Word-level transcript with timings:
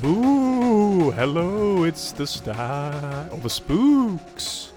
Boo! 0.00 1.10
Hello, 1.10 1.82
it's 1.84 2.12
the 2.12 2.26
star 2.26 3.28
or 3.32 3.38
the 3.38 3.50
spooks. 3.50 4.72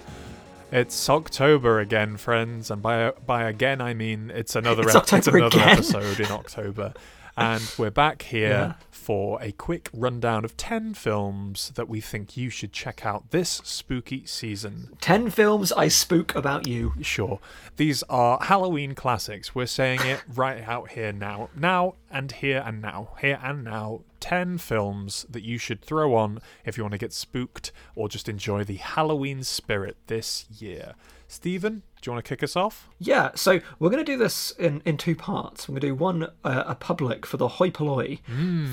It's 0.71 1.09
October 1.09 1.79
again, 1.79 2.17
friends, 2.17 2.71
and 2.71 2.81
by 2.81 3.11
by 3.25 3.43
again 3.43 3.81
I 3.81 3.93
mean 3.93 4.31
it's 4.33 4.55
another 4.55 4.83
It's 4.83 4.95
ep- 4.95 5.13
it's 5.13 5.27
another 5.27 5.47
again. 5.59 5.69
episode 5.69 6.19
in 6.19 6.31
October, 6.31 6.93
and 7.37 7.61
we're 7.77 7.91
back 7.91 8.21
here 8.23 8.49
Yeah. 8.49 8.73
For 9.01 9.41
a 9.41 9.51
quick 9.51 9.89
rundown 9.93 10.45
of 10.45 10.55
ten 10.55 10.93
films 10.93 11.71
that 11.75 11.89
we 11.89 11.99
think 11.99 12.37
you 12.37 12.51
should 12.51 12.71
check 12.71 13.03
out 13.03 13.31
this 13.31 13.59
spooky 13.63 14.25
season. 14.27 14.89
Ten 15.01 15.31
films 15.31 15.71
I 15.71 15.87
spook 15.87 16.35
about 16.35 16.67
you. 16.67 16.93
Sure. 17.01 17.39
These 17.77 18.03
are 18.03 18.37
Halloween 18.43 18.93
classics. 18.93 19.55
We're 19.55 19.65
saying 19.65 20.01
it 20.03 20.21
right 20.35 20.61
out 20.67 20.91
here 20.91 21.11
now. 21.11 21.49
Now 21.55 21.95
and 22.11 22.31
here 22.31 22.63
and 22.65 22.79
now. 22.81 23.09
Here 23.19 23.39
and 23.43 23.63
now. 23.63 24.01
10 24.19 24.59
films 24.59 25.25
that 25.27 25.41
you 25.41 25.57
should 25.57 25.81
throw 25.81 26.13
on 26.13 26.39
if 26.63 26.77
you 26.77 26.83
want 26.83 26.91
to 26.91 26.97
get 26.99 27.11
spooked 27.11 27.71
or 27.95 28.07
just 28.07 28.29
enjoy 28.29 28.63
the 28.63 28.75
Halloween 28.75 29.43
spirit 29.43 29.97
this 30.05 30.45
year. 30.51 30.93
Stephen, 31.27 31.81
do 32.01 32.09
you 32.09 32.13
want 32.13 32.25
to 32.25 32.29
kick 32.29 32.41
us 32.43 32.55
off? 32.55 32.89
Yeah, 32.99 33.29
so 33.35 33.59
we're 33.79 33.89
going 33.89 34.03
to 34.03 34.11
do 34.11 34.17
this 34.17 34.51
in, 34.51 34.81
in 34.85 34.97
two 34.97 35.15
parts. 35.15 35.67
We're 35.69 35.73
going 35.73 35.81
to 35.81 35.87
do 35.87 35.95
one 35.95 36.23
uh, 36.43 36.63
a 36.65 36.75
public 36.75 37.25
for 37.25 37.37
the 37.37 37.47
hoi 37.47 37.69
polloi, 37.69 38.19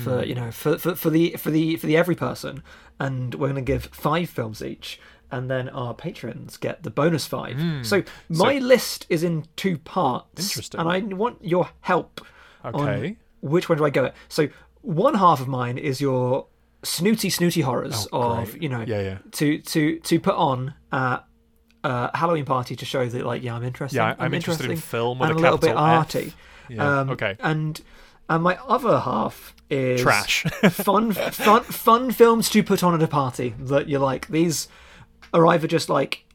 for 0.03 0.23
you 0.25 0.35
know 0.35 0.51
for, 0.51 0.77
for 0.77 0.95
for 0.95 1.09
the 1.09 1.31
for 1.37 1.51
the 1.51 1.75
for 1.77 1.87
the 1.87 1.95
every 1.95 2.15
person, 2.15 2.63
and 2.99 3.35
we're 3.35 3.47
going 3.47 3.55
to 3.55 3.61
give 3.61 3.85
five 3.85 4.29
films 4.29 4.63
each, 4.63 4.99
and 5.31 5.49
then 5.49 5.69
our 5.69 5.93
patrons 5.93 6.57
get 6.57 6.83
the 6.83 6.89
bonus 6.89 7.25
five. 7.27 7.85
So 7.85 8.03
my 8.29 8.57
list 8.57 9.05
is 9.09 9.23
in 9.23 9.45
two 9.55 9.77
parts. 9.77 10.49
Interesting. 10.49 10.79
and 10.79 10.89
I 10.89 10.99
want 10.99 11.43
your 11.43 11.69
help. 11.81 12.21
Okay. 12.65 13.07
On 13.09 13.17
which 13.41 13.69
one 13.69 13.77
do 13.77 13.85
I 13.85 13.89
go 13.89 14.05
at? 14.05 14.15
So 14.27 14.49
one 14.81 15.13
half 15.15 15.39
of 15.39 15.47
mine 15.47 15.77
is 15.77 16.01
your 16.01 16.47
snooty 16.83 17.29
snooty 17.29 17.61
horrors 17.61 18.07
Oh, 18.13 18.21
of 18.39 18.51
great. 18.51 18.63
you 18.63 18.69
know 18.69 18.81
Yeah, 18.87 19.01
yeah. 19.01 19.17
to 19.33 19.59
to 19.59 19.99
to 19.99 20.19
put 20.19 20.35
on 20.35 20.73
at 20.91 21.25
a 21.83 22.15
Halloween 22.17 22.45
party 22.45 22.75
to 22.75 22.85
show 22.85 23.07
that 23.07 23.25
like 23.25 23.43
yeah 23.43 23.55
I'm 23.55 23.63
interested. 23.63 23.97
Yeah, 23.97 24.15
I'm 24.19 24.33
interested 24.33 24.69
in 24.69 24.77
film 24.77 25.19
with 25.19 25.29
and 25.29 25.37
a 25.37 25.41
a 25.41 25.43
little 25.43 25.57
bit 25.57 25.71
F. 25.71 25.77
arty. 25.77 26.33
Yeah, 26.69 26.99
Um, 27.01 27.09
okay. 27.11 27.35
And 27.39 27.81
and 28.29 28.43
my 28.43 28.57
other 28.67 28.99
half 28.99 29.55
is 29.69 30.01
Trash. 30.01 30.43
fun 30.71 31.11
fun 31.13 31.63
fun 31.63 32.11
films 32.11 32.49
to 32.51 32.63
put 32.63 32.83
on 32.83 32.93
at 32.93 33.01
a 33.03 33.07
party 33.07 33.55
that 33.59 33.87
you're 33.89 33.99
like. 33.99 34.27
These 34.27 34.67
are 35.33 35.45
either 35.47 35.67
just 35.67 35.89
like 35.89 36.25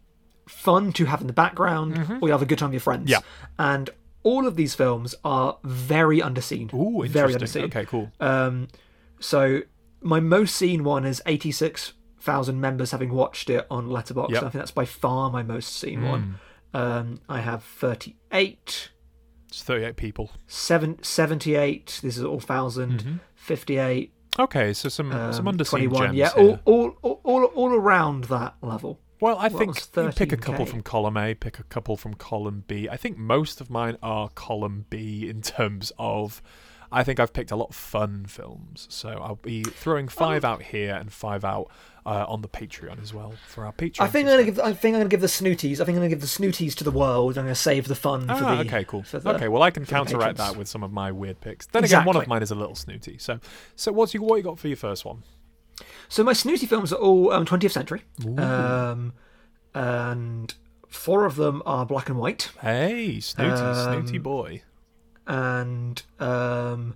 fun 0.47 0.93
to 0.93 1.07
have 1.07 1.21
in 1.21 1.27
the 1.27 1.33
background 1.33 2.19
or 2.21 2.29
you 2.29 2.33
have 2.33 2.43
a 2.43 2.47
good 2.47 2.59
time 2.59 2.69
with 2.69 2.75
your 2.75 2.81
friends. 2.81 3.11
Mm-hmm. 3.11 3.23
Yeah. 3.23 3.65
And 3.75 3.91
all 4.23 4.47
of 4.47 4.57
these 4.57 4.75
films 4.75 5.15
are 5.25 5.57
very 5.65 6.21
underseen. 6.21 6.73
Ooh, 6.75 7.07
very 7.09 7.35
underseen. 7.35 7.65
Okay, 7.65 7.85
cool. 7.87 8.11
Um, 8.21 8.69
so 9.21 9.61
my 10.01 10.21
most 10.21 10.55
seen 10.55 10.85
one 10.85 11.05
is 11.05 11.23
eighty 11.27 11.51
six 11.51 11.94
thousand 12.25 12.61
members 12.61 12.91
having 12.91 13.13
watched 13.13 13.51
it 13.51 13.67
on 13.71 13.89
Letterboxd. 13.89 14.31
Yep. 14.31 14.43
I 14.43 14.49
think 14.49 14.53
that's 14.53 14.71
by 14.71 14.85
far 14.85 15.31
my 15.31 15.43
most 15.43 15.77
seen 15.77 16.03
one. 16.03 16.39
Um, 16.73 17.21
I 17.29 17.41
have 17.41 17.63
thirty 17.63 18.17
eight. 18.33 18.91
It's 19.49 19.63
38 19.63 19.95
people. 19.95 20.33
Seven, 20.49 21.01
78 21.01 22.01
this 22.03 22.17
is 22.17 22.25
all 22.25 22.39
1000 22.39 23.21
58 23.37 24.13
Okay, 24.37 24.73
so 24.73 24.89
some 24.89 25.13
some 25.13 25.47
um, 25.47 25.57
underseen 25.57 25.89
21 25.89 26.03
gems 26.07 26.17
yeah 26.17 26.33
here. 26.35 26.61
all, 26.65 26.91
all, 26.91 26.99
all, 27.03 27.21
all, 27.23 27.45
all 27.45 27.73
around 27.73 28.25
that 28.25 28.57
level 28.63 28.99
Well, 29.21 29.39
I 29.39 29.49
What 29.49 29.77
think 29.77 29.97
you 29.97 30.11
pick 30.11 30.33
a 30.33 30.37
couple 30.37 30.67
from 30.67 30.83
column 30.83 31.17
A, 31.17 31.35
pick 31.35 31.61
a 31.61 31.63
couple 31.63 31.97
from 31.97 32.15
column 32.15 32.65
B. 32.67 32.89
I 32.89 32.97
think 32.97 33.17
most 33.17 33.61
of 33.61 33.71
mine 33.71 33.97
are 34.03 34.29
column 34.31 34.87
B 34.91 35.29
in 35.29 35.41
terms 35.41 35.93
of. 35.99 36.43
I 36.93 37.03
think 37.03 37.19
I've 37.19 37.33
picked 37.33 37.51
a 37.51 37.57
lot 37.57 37.71
of 37.71 37.75
fun 37.75 38.27
films, 38.27 38.87
so 38.89 39.09
I'll 39.11 39.35
be 39.37 39.65
throwing 39.65 40.07
five 40.07 40.45
out 40.45 40.63
here 40.63 40.95
and 40.95 41.13
five 41.13 41.45
out 41.45 41.69
uh, 42.07 42.25
on 42.29 42.43
the 42.43 42.49
Patreon 42.49 43.01
as 43.03 43.15
well 43.15 43.33
for 43.47 43.65
our 43.65 43.73
Patreon. 43.73 44.01
I 44.03 44.09
think 44.09 44.27
I'm 44.29 44.33
gonna 44.35 44.45
give 44.45 44.59
I 44.61 44.73
think 44.75 44.95
I'm 44.95 45.01
gonna 45.01 45.09
give 45.09 45.21
the 45.23 45.27
snooties 45.27 45.75
I 45.81 45.85
think 45.85 45.91
I'm 45.91 45.95
gonna 45.97 46.09
give 46.11 46.21
the 46.21 46.27
snooties 46.27 46.75
to 46.77 46.85
the 46.85 46.91
world 46.91 47.39
I'm 47.39 47.45
gonna 47.45 47.55
save 47.55 47.89
the 47.89 47.95
fun 47.95 48.27
for 48.27 48.33
Ah, 48.33 48.55
the 48.57 48.61
okay, 48.69 48.85
cool. 48.85 49.03
for 49.03 49.19
the- 49.21 49.35
okay, 49.35 49.49
well, 49.49 49.63
I 49.63 49.71
can 49.71 49.87
counteract 49.87 50.37
that 50.39 50.57
with 50.57 50.69
some 50.69 50.83
of 50.83 50.93
my 50.93 51.11
weird 51.13 51.41
picks. 51.41 51.67
Then 51.67 51.83
again, 51.85 52.05
one 52.05 52.17
of 52.17 52.27
mine 52.27 52.43
is 52.43 52.51
a 52.51 52.55
little 52.55 52.75
snooty. 52.75 53.17
So, 53.19 53.41
so 53.77 53.91
what's 53.93 54.13
you 54.15 54.23
what 54.23 54.37
you 54.37 54.43
got 54.43 54.59
for 54.59 54.69
your 54.69 54.77
first 54.77 55.05
one? 55.05 55.23
so 56.09 56.23
my 56.23 56.33
snooty 56.33 56.67
films 56.67 56.93
are 56.93 56.97
all 56.97 57.33
um, 57.33 57.45
20th 57.45 57.73
century 57.73 58.03
um, 58.39 59.13
and 59.75 60.55
four 60.89 61.25
of 61.25 61.35
them 61.37 61.63
are 61.67 61.85
black 61.85 62.09
and 62.09 62.19
white 62.19 62.51
Hey, 62.61 63.19
snooty, 63.21 63.57
snooty 63.57 64.17
Um, 64.19 64.23
boy. 64.23 64.63
and 65.27 66.03
um, 66.21 66.95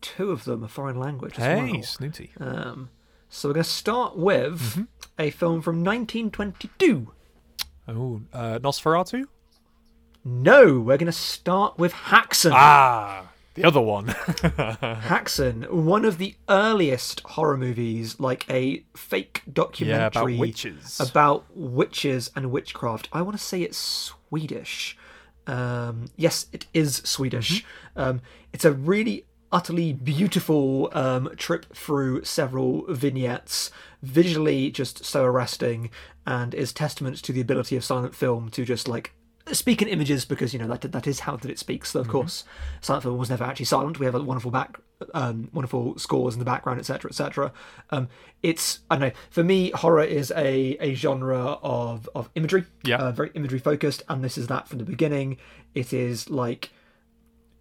two 0.00 0.30
of 0.32 0.44
them 0.44 0.64
are 0.64 0.68
foreign 0.68 0.98
language 0.98 1.36
Hey, 1.36 1.70
well. 1.72 1.82
snooty. 1.82 2.32
Um, 2.40 2.90
so 3.28 3.48
we're 3.48 3.54
going 3.54 3.64
to 3.64 3.70
start 3.70 4.16
with 4.16 4.60
Mm-hmm. 4.60 4.82
a 5.18 5.30
film 5.30 5.62
from 5.62 5.84
1922. 5.84 7.12
Oh, 7.88 8.20
uh, 8.32 8.58
Nosferatu. 8.58 9.24
No, 10.24 10.80
we're 10.80 10.96
going 10.96 11.06
to 11.06 11.12
start 11.12 11.78
with 11.78 11.92
Haxan. 11.92 12.50
Ah, 12.52 13.28
the 13.54 13.64
other 13.64 13.80
one. 13.80 14.06
Haxan, 14.08 15.70
one 15.70 16.04
of 16.04 16.18
the 16.18 16.34
earliest 16.48 17.20
horror 17.20 17.56
movies, 17.56 18.18
like 18.18 18.44
a 18.50 18.82
fake 18.96 19.42
documentary 19.52 20.32
yeah, 20.32 20.36
about 20.36 20.40
witches. 20.40 21.00
about 21.00 21.44
witches 21.54 22.30
and 22.34 22.50
witchcraft. 22.50 23.08
I 23.12 23.22
want 23.22 23.36
to 23.38 23.42
say 23.42 23.62
it's 23.62 23.78
Swedish. 23.78 24.96
Um, 25.46 26.06
yes, 26.16 26.46
it 26.52 26.66
is 26.74 26.96
Swedish. 27.04 27.62
Mm-hmm. 27.62 28.00
Um, 28.00 28.20
it's 28.52 28.64
a 28.64 28.72
really 28.72 29.26
utterly 29.52 29.92
beautiful 29.92 30.90
um, 30.92 31.30
trip 31.36 31.66
through 31.74 32.24
several 32.24 32.84
vignettes, 32.88 33.70
visually 34.02 34.70
just 34.70 35.04
so 35.04 35.24
arresting, 35.24 35.90
and 36.26 36.54
is 36.54 36.72
testament 36.72 37.16
to 37.22 37.32
the 37.32 37.40
ability 37.40 37.76
of 37.76 37.84
silent 37.84 38.14
film 38.14 38.50
to 38.50 38.64
just 38.64 38.88
like 38.88 39.12
speak 39.52 39.80
in 39.80 39.86
images 39.88 40.24
because 40.24 40.52
you 40.52 40.58
know 40.58 40.66
that 40.66 40.92
that 40.92 41.06
is 41.06 41.20
how 41.20 41.36
that 41.36 41.50
it 41.50 41.58
speaks. 41.58 41.90
So 41.90 42.00
of 42.00 42.08
course, 42.08 42.44
silent 42.80 43.04
film 43.04 43.18
was 43.18 43.30
never 43.30 43.44
actually 43.44 43.66
silent. 43.66 43.98
We 43.98 44.06
have 44.06 44.14
a 44.14 44.22
wonderful 44.22 44.50
back, 44.50 44.78
um, 45.14 45.48
wonderful 45.52 45.98
scores 45.98 46.34
in 46.34 46.38
the 46.38 46.44
background, 46.44 46.80
etc., 46.80 47.10
etc. 47.10 47.52
Um, 47.90 48.08
it's 48.42 48.80
I 48.90 48.96
don't 48.96 49.08
know. 49.08 49.14
For 49.30 49.44
me, 49.44 49.70
horror 49.70 50.02
is 50.02 50.32
a 50.36 50.76
a 50.80 50.94
genre 50.94 51.58
of 51.62 52.08
of 52.14 52.30
imagery. 52.34 52.64
Yeah. 52.84 52.96
uh, 52.96 53.12
very 53.12 53.30
imagery 53.34 53.58
focused, 53.58 54.02
and 54.08 54.24
this 54.24 54.36
is 54.36 54.48
that 54.48 54.68
from 54.68 54.78
the 54.78 54.84
beginning. 54.84 55.38
It 55.74 55.92
is 55.92 56.28
like. 56.30 56.70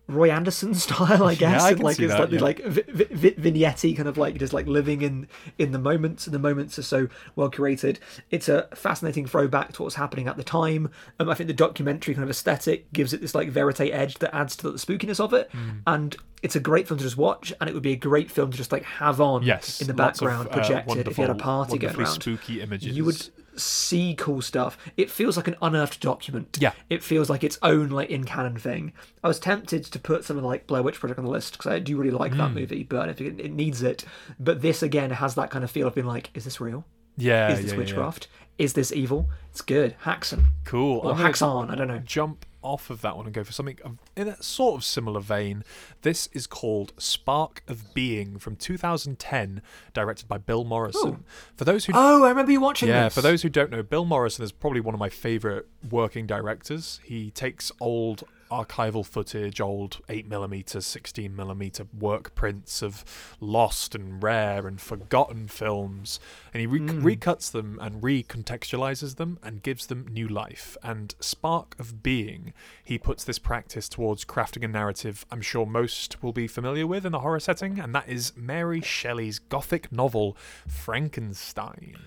Roy 0.07 0.29
Andersson 0.29 0.73
style, 0.75 1.23
I 1.23 1.35
guess, 1.45 1.61
I 1.63 1.69
and 1.69 1.77
can 1.77 1.85
like 1.85 1.99
it's 1.99 2.13
that, 2.13 2.19
like 2.19 2.29
the 2.29 2.35
yeah. 2.35 2.41
like 2.41 2.63
vi- 2.63 3.05
vi- 3.11 3.35
vignette 3.38 3.81
kind 3.95 4.07
of 4.07 4.17
like 4.17 4.38
just 4.38 4.53
like 4.53 4.67
living 4.67 5.01
in 5.01 5.27
in 5.57 5.71
the 5.71 5.79
moments, 5.79 6.27
and 6.27 6.33
the 6.33 6.39
moments 6.39 6.77
are 6.77 6.83
so 6.83 7.07
well 7.35 7.49
curated. 7.49 7.97
It's 8.31 8.47
a 8.49 8.67
fascinating 8.75 9.25
throwback 9.25 9.73
to 9.73 9.83
what's 9.83 9.95
happening 9.95 10.27
at 10.27 10.38
the 10.38 10.43
time. 10.43 10.91
Um, 11.19 11.29
I 11.29 11.33
think 11.33 11.47
the 11.47 11.53
documentary 11.53 12.13
kind 12.13 12.23
of 12.23 12.29
aesthetic 12.29 12.91
gives 12.93 13.13
it 13.13 13.21
this 13.21 13.33
like 13.33 13.49
verite 13.49 13.79
edge 13.91 14.16
that 14.19 14.35
adds 14.35 14.55
to 14.57 14.69
the 14.71 14.77
spookiness 14.77 15.19
of 15.19 15.33
it, 15.33 15.49
Hmm. 15.51 15.69
and 15.88 16.16
it's 16.43 16.55
a 16.55 16.59
great 16.59 16.87
film 16.87 16.99
to 16.99 17.03
just 17.03 17.17
watch, 17.17 17.51
and 17.59 17.67
it 17.69 17.73
would 17.73 17.81
be 17.81 17.93
a 17.93 17.97
great 17.97 18.29
film 18.29 18.51
to 18.51 18.57
just 18.57 18.72
like 18.72 18.83
have 18.83 19.19
on 19.19 19.41
yes, 19.41 19.81
in 19.81 19.87
the 19.87 19.93
lots 19.93 20.22
of, 20.22 20.27
background 20.27 20.49
uh, 20.49 20.53
projected 20.53 21.07
if 21.07 21.17
you 21.17 21.23
had 21.23 21.31
a 21.31 21.35
party 21.35 21.77
going 21.79 21.95
around 21.95 22.22
spooky 22.22 22.61
images. 22.61 22.95
you 22.95 23.03
would 23.05 23.27
see 23.59 24.16
cool 24.17 24.41
stuff. 24.41 24.77
It 24.97 25.09
feels 25.11 25.38
like 25.38 25.47
an 25.47 25.55
unearthed 25.61 25.99
document. 25.99 26.57
Yeah. 26.59 26.71
It 26.89 27.03
feels 27.03 27.29
like 27.29 27.43
its 27.43 27.57
own 27.61 27.89
like 27.89 28.09
in 28.09 28.23
canon 28.23 28.57
thing. 28.57 28.93
I 29.23 29.27
was 29.27 29.39
tempted 29.39 29.83
to 29.85 29.99
put 29.99 30.23
something 30.23 30.45
like 30.45 30.67
Blair 30.67 30.83
Witch 30.83 30.99
Project 30.99 31.19
on 31.19 31.25
the 31.25 31.31
list 31.31 31.53
because 31.57 31.71
I 31.71 31.79
do 31.79 31.97
really 31.97 32.11
like 32.11 32.31
Hmm. 32.33 32.38
that 32.39 32.51
movie, 32.53 32.83
but 32.83 33.09
it, 33.09 33.21
it 33.21 33.51
needs 33.51 33.81
it. 33.81 34.05
But 34.39 34.61
this 34.61 34.83
again 34.83 35.11
has 35.11 35.35
that 35.35 35.49
kind 35.51 35.63
of 35.63 35.71
feel 35.71 35.88
of 35.88 35.95
being 35.95 36.07
like, 36.07 36.29
is 36.33 36.43
this 36.43 36.59
real? 36.61 36.85
yeah, 37.17 37.49
Is 37.51 37.57
this 37.59 37.67
yeah, 37.67 37.71
yeah, 37.73 37.77
witchcraft? 37.77 38.27
Is 38.57 38.73
this 38.73 38.91
evil? 38.91 39.29
It's 39.52 39.61
good. 39.61 39.96
Haxon. 40.03 40.47
Cool. 40.66 40.99
Or 40.99 41.16
Haxon, 41.16 41.69
I 41.69 41.75
don't 41.75 41.87
know. 41.87 41.99
Jump 41.99 42.46
off 42.66 42.90
of 42.90 43.02
that 43.02 43.16
one 43.16 43.26
and 43.26 43.34
go 43.34 43.44
for 43.44 43.52
something 43.52 43.78
in 44.17 44.28
a 44.28 44.41
sort 44.41 44.76
of 44.76 44.84
similar 44.84 45.20
vein. 45.20 45.64
This 46.02 46.28
is 46.34 46.47
called 46.47 46.94
Spark 46.97 47.62
of 47.67 47.94
Being 47.94 48.40
from 48.40 48.56
2010, 48.56 49.62
directed 49.94 50.28
by 50.28 50.38
Bill 50.40 50.64
Morrison. 50.64 51.23
For 51.56 51.64
those 51.64 51.85
who 51.85 51.94
Oh, 51.96 52.23
I 52.26 52.29
remember 52.29 52.52
you 52.52 52.59
watching 52.59 52.90
Yeah, 52.90 53.06
this. 53.06 53.14
for 53.16 53.22
those 53.22 53.44
who 53.44 53.50
don't 53.50 53.70
know, 53.72 53.84
Bill 53.84 54.06
Morrison 54.06 54.44
is 54.44 54.52
probably 54.52 54.82
one 54.82 54.94
of 54.96 55.00
my 55.00 55.09
favorite 55.09 55.67
working 55.90 56.26
directors. 56.26 57.00
He 57.03 57.32
takes 57.32 57.72
old 57.79 58.23
archival 58.51 59.05
footage, 59.05 59.59
old 59.59 60.01
8mm, 60.07 60.63
16mm 60.63 61.87
work 61.99 62.35
prints 62.35 62.81
of 62.81 63.03
lost 63.39 63.95
and 63.95 64.21
rare 64.21 64.67
and 64.67 64.79
forgotten 64.79 65.47
films, 65.47 66.19
and 66.53 66.61
he 66.61 66.67
re- 66.67 66.79
hmm. 66.79 67.05
recuts 67.05 67.51
them 67.51 67.79
and 67.81 68.01
recontextualizes 68.01 69.15
them 69.15 69.39
and 69.43 69.63
gives 69.63 69.87
them 69.87 70.07
new 70.09 70.27
life. 70.27 70.77
And 70.83 71.15
Spark 71.19 71.75
of 71.79 72.03
Being, 72.03 72.53
he 72.83 72.97
puts 72.97 73.23
this 73.23 73.39
practice 73.39 73.89
towards 73.89 74.25
crafting 74.25 74.63
a 74.63 74.67
narrative 74.67 75.25
I'm 75.31 75.41
sure 75.41 75.65
most 75.65 76.21
will 76.23 76.33
be 76.33 76.47
familiar 76.47 76.87
with 76.87 77.05
in 77.05 77.11
the 77.11 77.19
horror 77.19 77.39
setting, 77.39 77.79
and 77.79 77.93
that 77.95 78.07
is 78.07 78.33
Mary 78.35 78.81
Shelley's 78.81 79.39
gothic 79.39 79.91
novel 79.91 80.37
Frankenstein. 80.67 81.97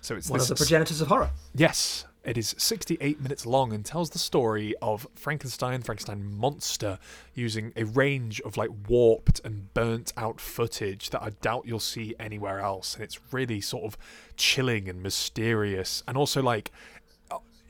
So 0.00 0.14
it's 0.14 0.28
one 0.28 0.38
this 0.38 0.50
of 0.50 0.58
the 0.58 0.64
progenitors 0.64 1.00
of 1.00 1.08
horror. 1.08 1.30
Yes. 1.54 2.04
It 2.24 2.38
is 2.38 2.54
68 2.56 3.20
minutes 3.20 3.44
long 3.44 3.74
and 3.74 3.84
tells 3.84 4.08
the 4.10 4.18
story 4.18 4.74
of 4.80 5.06
Frankenstein, 5.14 5.82
Frankenstein 5.82 6.24
monster, 6.24 6.98
using 7.34 7.74
a 7.76 7.84
range 7.84 8.40
of 8.40 8.56
like 8.56 8.70
warped 8.88 9.42
and 9.44 9.72
burnt 9.74 10.14
out 10.16 10.40
footage 10.40 11.10
that 11.10 11.22
I 11.22 11.30
doubt 11.42 11.66
you'll 11.66 11.80
see 11.80 12.14
anywhere 12.18 12.60
else. 12.60 12.94
And 12.94 13.04
it's 13.04 13.20
really 13.30 13.60
sort 13.60 13.84
of 13.84 13.98
chilling 14.36 14.88
and 14.88 15.02
mysterious, 15.02 16.02
and 16.08 16.16
also 16.16 16.42
like 16.42 16.72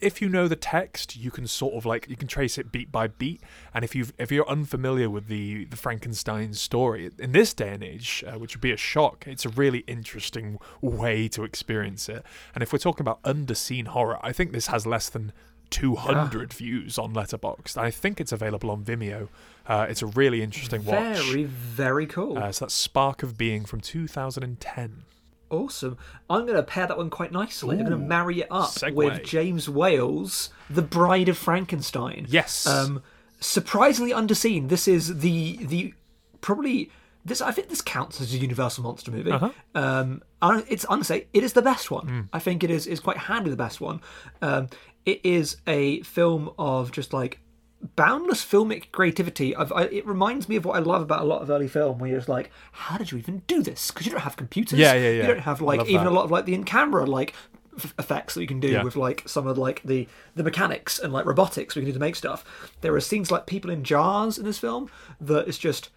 if 0.04 0.20
you 0.20 0.28
know 0.28 0.46
the 0.46 0.56
text, 0.56 1.16
you 1.16 1.30
can 1.30 1.46
sort 1.46 1.74
of 1.74 1.86
like 1.86 2.08
you 2.08 2.16
can 2.16 2.28
trace 2.28 2.58
it 2.58 2.70
beat 2.70 2.92
by 2.92 3.06
beat. 3.08 3.40
And 3.72 3.84
if 3.84 3.94
you 3.94 4.06
if 4.18 4.30
you're 4.30 4.48
unfamiliar 4.48 5.08
with 5.08 5.28
the 5.28 5.64
the 5.64 5.76
Frankenstein 5.76 6.52
story 6.54 7.10
in 7.18 7.32
this 7.32 7.54
day 7.54 7.70
and 7.70 7.82
age, 7.82 8.22
uh, 8.26 8.38
which 8.38 8.54
would 8.54 8.60
be 8.60 8.72
a 8.72 8.76
shock, 8.76 9.24
it's 9.26 9.46
a 9.46 9.48
really 9.48 9.80
interesting 9.86 10.58
way 10.80 11.28
to 11.28 11.42
experience 11.44 12.08
it. 12.08 12.24
And 12.54 12.62
if 12.62 12.72
we're 12.72 12.78
talking 12.78 13.02
about 13.02 13.22
underseen 13.22 13.88
horror, 13.88 14.18
I 14.22 14.32
think 14.32 14.52
this 14.52 14.66
has 14.68 14.86
less 14.86 15.08
than 15.08 15.32
200 15.70 16.52
yeah. 16.52 16.56
views 16.56 16.98
on 16.98 17.14
Letterboxd. 17.14 17.76
I 17.76 17.90
think 17.90 18.20
it's 18.20 18.32
available 18.32 18.70
on 18.70 18.84
Vimeo. 18.84 19.28
Uh, 19.66 19.86
it's 19.88 20.02
a 20.02 20.06
really 20.06 20.42
interesting 20.42 20.84
watch. 20.84 21.16
Very, 21.16 21.44
very 21.44 22.06
cool. 22.06 22.38
Uh, 22.38 22.52
so 22.52 22.66
that's 22.66 22.74
Spark 22.74 23.22
of 23.22 23.38
Being 23.38 23.64
from 23.64 23.80
2010. 23.80 25.04
Awesome. 25.50 25.96
I'm 26.28 26.42
going 26.42 26.56
to 26.56 26.62
pair 26.62 26.86
that 26.86 26.96
one 26.96 27.10
quite 27.10 27.32
nicely. 27.32 27.76
Ooh, 27.76 27.80
I'm 27.80 27.86
going 27.86 28.00
to 28.00 28.06
marry 28.06 28.40
it 28.40 28.48
up 28.50 28.70
segue. 28.70 28.94
with 28.94 29.22
James 29.24 29.68
Whale's 29.68 30.50
The 30.68 30.82
Bride 30.82 31.28
of 31.28 31.38
Frankenstein. 31.38 32.26
Yes. 32.28 32.66
Um, 32.66 33.02
surprisingly 33.40 34.12
underseen. 34.12 34.68
This 34.68 34.88
is 34.88 35.18
the 35.18 35.58
the 35.64 35.94
probably 36.40 36.90
this. 37.24 37.40
I 37.40 37.52
think 37.52 37.68
this 37.68 37.82
counts 37.82 38.20
as 38.20 38.34
a 38.34 38.38
Universal 38.38 38.84
monster 38.84 39.10
movie. 39.10 39.32
Uh-huh. 39.32 39.50
Um, 39.74 40.22
it's 40.68 40.84
honestly 40.86 41.28
it 41.32 41.44
is 41.44 41.52
the 41.52 41.62
best 41.62 41.90
one. 41.90 42.06
Mm. 42.06 42.28
I 42.32 42.38
think 42.38 42.64
it 42.64 42.70
is 42.70 42.86
is 42.86 43.00
quite 43.00 43.18
handy 43.18 43.50
the 43.50 43.56
best 43.56 43.80
one. 43.80 44.00
Um, 44.42 44.68
it 45.04 45.20
is 45.24 45.58
a 45.66 46.00
film 46.02 46.50
of 46.58 46.90
just 46.90 47.12
like 47.12 47.40
boundless 47.96 48.44
filmic 48.44 48.90
creativity. 48.92 49.54
Of, 49.54 49.72
I, 49.72 49.82
it 49.84 50.06
reminds 50.06 50.48
me 50.48 50.56
of 50.56 50.64
what 50.64 50.76
I 50.76 50.80
love 50.80 51.02
about 51.02 51.22
a 51.22 51.24
lot 51.24 51.42
of 51.42 51.50
early 51.50 51.68
film, 51.68 51.98
where 51.98 52.10
you're 52.10 52.18
just 52.18 52.28
like, 52.28 52.50
how 52.72 52.96
did 52.96 53.12
you 53.12 53.18
even 53.18 53.42
do 53.46 53.62
this? 53.62 53.90
Because 53.90 54.06
you 54.06 54.12
don't 54.12 54.22
have 54.22 54.36
computers. 54.36 54.78
Yeah, 54.78 54.94
yeah, 54.94 55.10
yeah. 55.10 55.22
You 55.22 55.26
don't 55.28 55.40
have 55.40 55.60
like 55.60 55.80
even 55.88 56.04
that. 56.04 56.10
a 56.10 56.14
lot 56.14 56.24
of 56.24 56.30
like 56.30 56.44
the 56.46 56.54
in 56.54 56.64
camera 56.64 57.04
like 57.06 57.34
f- 57.76 57.94
effects 57.98 58.34
that 58.34 58.40
you 58.40 58.46
can 58.46 58.60
do 58.60 58.68
Yeah. 58.68 58.82
with 58.82 58.96
like 58.96 59.28
some 59.28 59.46
of 59.46 59.58
like 59.58 59.82
the 59.84 60.08
the 60.34 60.42
mechanics 60.42 60.98
and 60.98 61.12
like 61.12 61.26
robotics 61.26 61.74
we 61.74 61.82
can 61.82 61.86
do 61.88 61.92
to 61.94 61.98
make 62.00 62.16
stuff. 62.16 62.44
There 62.80 62.94
are 62.94 63.00
scenes 63.00 63.30
like 63.30 63.46
people 63.46 63.70
in 63.70 63.84
jars 63.84 64.38
in 64.38 64.44
this 64.44 64.58
film 64.58 64.90
that 65.20 65.46
is 65.48 65.58
just 65.58 65.90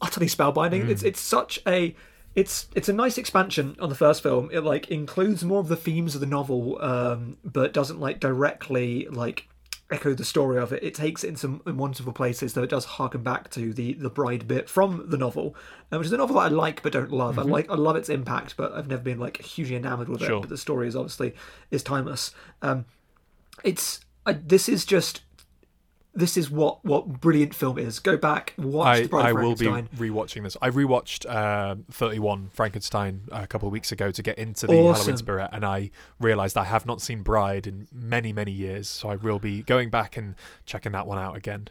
utterly 0.00 0.26
spellbinding. 0.26 0.88
It's 0.88 1.02
it's 1.02 1.20
such 1.20 1.58
a 1.66 1.94
it's 2.34 2.68
it's 2.74 2.88
a 2.88 2.92
nice 2.92 3.16
expansion 3.16 3.76
on 3.80 3.88
the 3.88 3.94
first 3.94 4.22
film. 4.22 4.50
It 4.52 4.60
like 4.60 4.88
includes 4.90 5.42
more 5.42 5.60
of 5.60 5.68
the 5.68 5.76
themes 5.76 6.14
of 6.14 6.20
the 6.20 6.26
novel, 6.26 6.78
um, 6.82 7.38
but 7.42 7.72
doesn't 7.72 7.98
like 7.98 8.20
directly 8.20 9.06
like 9.10 9.48
echo 9.90 10.14
the 10.14 10.24
story 10.24 10.58
of 10.58 10.72
it. 10.72 10.82
It 10.82 10.94
takes 10.94 11.22
it 11.22 11.28
in 11.28 11.36
some 11.36 11.62
in 11.66 11.76
wonderful 11.76 12.12
places, 12.12 12.54
though 12.54 12.62
it 12.64 12.70
does 12.70 12.84
harken 12.84 13.22
back 13.22 13.50
to 13.50 13.72
the 13.72 13.92
the 13.94 14.10
bride 14.10 14.48
bit 14.48 14.68
from 14.68 15.04
the 15.10 15.16
novel, 15.16 15.54
uh, 15.92 15.98
which 15.98 16.06
is 16.06 16.12
a 16.12 16.16
novel 16.16 16.36
that 16.36 16.42
I 16.42 16.48
like 16.48 16.82
but 16.82 16.92
don't 16.92 17.12
love. 17.12 17.38
I 17.38 17.42
like 17.42 17.70
I 17.70 17.74
love 17.74 17.96
its 17.96 18.08
impact, 18.08 18.56
but 18.56 18.72
I've 18.72 18.88
never 18.88 19.02
been 19.02 19.18
like 19.20 19.40
hugely 19.42 19.76
enamored 19.76 20.08
with 20.08 20.22
Sure. 20.22 20.38
it. 20.38 20.40
But 20.40 20.48
the 20.50 20.58
story 20.58 20.88
is 20.88 20.96
obviously 20.96 21.34
is 21.70 21.82
timeless. 21.82 22.34
Um, 22.62 22.84
it's 23.64 24.00
I, 24.24 24.32
this 24.32 24.68
is 24.68 24.84
just 24.84 25.20
this 26.16 26.36
is 26.36 26.50
what 26.50 26.84
what 26.84 27.06
brilliant 27.20 27.54
film 27.54 27.78
is. 27.78 27.98
Go 28.00 28.16
back, 28.16 28.54
watch 28.58 28.86
I, 28.86 29.00
the 29.02 29.08
Bride 29.08 29.26
I 29.26 29.32
will 29.32 29.54
be 29.54 29.66
rewatching 29.66 30.42
this. 30.42 30.56
I 30.60 30.70
rewatched 30.70 31.26
uh, 31.28 31.76
31 31.90 32.50
Frankenstein 32.52 33.22
a 33.30 33.46
couple 33.46 33.68
of 33.68 33.72
weeks 33.72 33.92
ago 33.92 34.10
to 34.10 34.22
get 34.22 34.38
into 34.38 34.66
the 34.66 34.72
Awesome. 34.72 34.94
Halloween 34.94 35.16
spirit, 35.18 35.50
and 35.52 35.64
I 35.64 35.90
realised 36.18 36.56
I 36.56 36.64
have 36.64 36.86
not 36.86 37.00
seen 37.00 37.22
Bride 37.22 37.66
in 37.66 37.86
many, 37.92 38.32
many 38.32 38.50
years. 38.52 38.88
So 38.88 39.10
I 39.10 39.16
will 39.16 39.38
be 39.38 39.62
going 39.62 39.90
back 39.90 40.16
and 40.16 40.34
checking 40.64 40.92
that 40.92 41.06
one 41.06 41.18
out 41.18 41.36
again. 41.36 41.68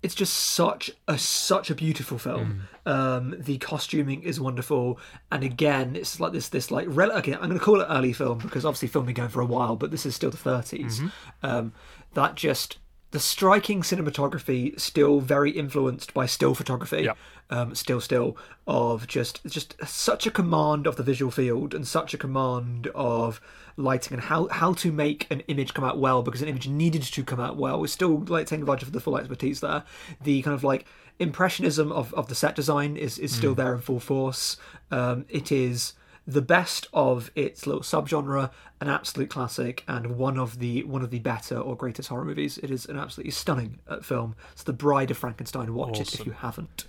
it's 0.00 0.14
just 0.14 0.32
such 0.32 0.92
a 1.08 1.18
such 1.18 1.70
a 1.70 1.74
beautiful 1.74 2.18
film. 2.18 2.68
Um, 2.86 3.34
the 3.36 3.58
costuming 3.58 4.22
is 4.22 4.38
wonderful, 4.40 5.00
and 5.32 5.42
again, 5.42 5.96
it's 5.96 6.20
like 6.20 6.32
this 6.32 6.48
this 6.48 6.70
like 6.70 6.86
rel- 6.88 7.10
okay. 7.18 7.34
I'm 7.34 7.40
going 7.48 7.58
to 7.58 7.58
call 7.58 7.80
it 7.80 7.86
early 7.90 8.12
film 8.12 8.38
because 8.38 8.64
obviously 8.64 8.86
film 8.86 9.06
been 9.06 9.14
going 9.14 9.28
for 9.28 9.40
a 9.40 9.46
while, 9.46 9.74
but 9.74 9.90
this 9.90 10.06
is 10.06 10.14
still 10.14 10.30
the 10.30 10.36
30s. 10.36 11.10
Um, 11.42 11.72
that 12.14 12.36
just 12.36 12.78
the 13.10 13.20
striking 13.20 13.82
cinematography, 13.82 14.78
still 14.78 15.20
very 15.20 15.50
influenced 15.50 16.12
by 16.12 16.26
still 16.26 16.54
photography. 16.54 17.02
Yeah. 17.04 17.14
Um, 17.50 17.74
still, 17.74 18.00
still 18.02 18.36
of 18.66 19.06
just 19.06 19.40
just 19.46 19.74
such 19.86 20.26
a 20.26 20.30
command 20.30 20.86
of 20.86 20.96
the 20.96 21.02
visual 21.02 21.30
field 21.30 21.72
and 21.72 21.88
such 21.88 22.12
a 22.12 22.18
command 22.18 22.88
of 22.94 23.40
lighting 23.78 24.12
and 24.12 24.24
how 24.24 24.48
how 24.48 24.74
to 24.74 24.92
make 24.92 25.26
an 25.30 25.40
image 25.48 25.72
come 25.72 25.84
out 25.84 25.98
well 25.98 26.22
because 26.22 26.42
an 26.42 26.48
image 26.48 26.68
needed 26.68 27.02
to 27.02 27.24
come 27.24 27.40
out 27.40 27.56
well. 27.56 27.80
We're 27.80 27.86
still 27.86 28.18
like 28.24 28.46
taking 28.46 28.62
advantage 28.62 28.82
of 28.82 28.92
the 28.92 29.00
full 29.00 29.16
expertise 29.16 29.60
there. 29.60 29.84
The 30.22 30.42
kind 30.42 30.54
of 30.54 30.62
like 30.62 30.84
impressionism 31.18 31.90
of, 31.90 32.12
of 32.14 32.28
the 32.28 32.34
set 32.34 32.54
design 32.54 32.98
is 32.98 33.18
is 33.18 33.34
still 33.34 33.54
there 33.54 33.74
in 33.74 33.80
full 33.80 34.00
force. 34.00 34.58
Um, 34.90 35.24
it 35.30 35.50
is 35.50 35.94
the 36.28 36.42
best 36.42 36.86
of 36.92 37.30
its 37.34 37.66
little 37.66 37.80
subgenre, 37.80 38.50
an 38.82 38.88
absolute 38.88 39.30
classic, 39.30 39.82
and 39.88 40.18
one 40.18 40.38
of 40.38 40.58
the 40.58 40.84
one 40.84 41.02
of 41.02 41.10
the 41.10 41.20
better 41.20 41.58
or 41.58 41.74
greatest 41.74 42.10
horror 42.10 42.26
movies. 42.26 42.58
It 42.58 42.70
is 42.70 42.84
an 42.84 42.98
absolutely 42.98 43.30
stunning 43.30 43.78
uh, 43.88 44.00
film. 44.00 44.36
It's 44.52 44.62
The 44.62 44.74
Bride 44.74 45.10
of 45.10 45.16
Frankenstein. 45.16 45.72
Watch 45.72 46.00
it 46.00 46.12
if 46.14 46.26
you 46.26 46.32
haven't. 46.32 46.84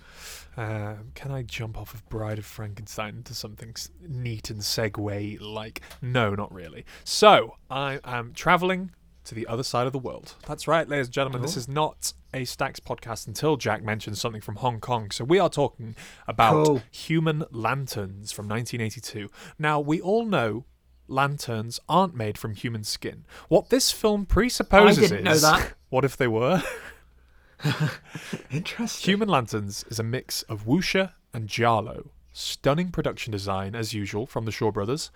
Uh, 0.58 0.96
can 1.14 1.30
I 1.30 1.42
jump 1.42 1.78
off 1.78 1.94
of 1.94 2.06
Bride 2.10 2.38
of 2.38 2.44
Frankenstein 2.44 3.16
into 3.16 3.32
something 3.32 3.74
neat 4.06 4.50
and 4.50 4.60
segue 4.60 5.40
like? 5.40 5.80
No, 6.02 6.34
not 6.34 6.52
really. 6.52 6.84
So 7.02 7.56
I 7.70 7.98
am 8.04 8.34
traveling 8.34 8.90
to 9.24 9.34
the 9.34 9.46
other 9.46 9.62
side 9.62 9.86
of 9.86 9.92
the 9.92 9.98
world. 9.98 10.34
That's 10.46 10.66
right, 10.66 10.88
ladies 10.88 11.06
and 11.06 11.14
gentlemen. 11.14 11.42
This 11.42 11.56
oh. 11.56 11.60
is 11.60 11.68
not 11.68 12.12
a 12.32 12.44
Stacks 12.44 12.80
podcast 12.80 13.26
until 13.26 13.56
Jack 13.56 13.82
mentions 13.82 14.20
something 14.20 14.40
from 14.40 14.56
Hong 14.56 14.80
Kong. 14.80 15.10
So 15.10 15.24
we 15.24 15.38
are 15.38 15.48
talking 15.48 15.96
about 16.26 16.66
Cool. 16.66 16.82
Human 16.90 17.44
Lanterns 17.50 18.32
from 18.32 18.48
1982. 18.48 19.30
Now 19.58 19.80
we 19.80 20.00
all 20.00 20.24
know. 20.24 20.64
Lanterns 21.08 21.80
aren't 21.88 22.14
made 22.14 22.38
from 22.38 22.54
human 22.54 22.84
skin. 22.84 23.24
What 23.48 23.68
this 23.68 23.90
film 23.90 24.26
presupposes 24.26 25.10
didn't 25.10 25.24
know 25.24 25.32
is, 25.32 25.42
that. 25.42 25.72
what 25.88 26.04
if 26.04 26.16
they 26.16 26.28
were? 26.28 26.62
Interesting. 28.52 29.10
Human 29.10 29.28
Lanterns 29.28 29.84
is 29.88 29.98
a 29.98 30.04
mix 30.04 30.42
of 30.42 30.66
wuxia 30.66 31.14
and 31.34 31.48
giallo. 31.48 32.10
Stunning 32.32 32.92
production 32.92 33.32
design, 33.32 33.74
as 33.74 33.92
usual, 33.92 34.24
from 34.24 34.44
the 34.44 34.52
Shaw 34.52 34.70
Brothers, 34.70 35.10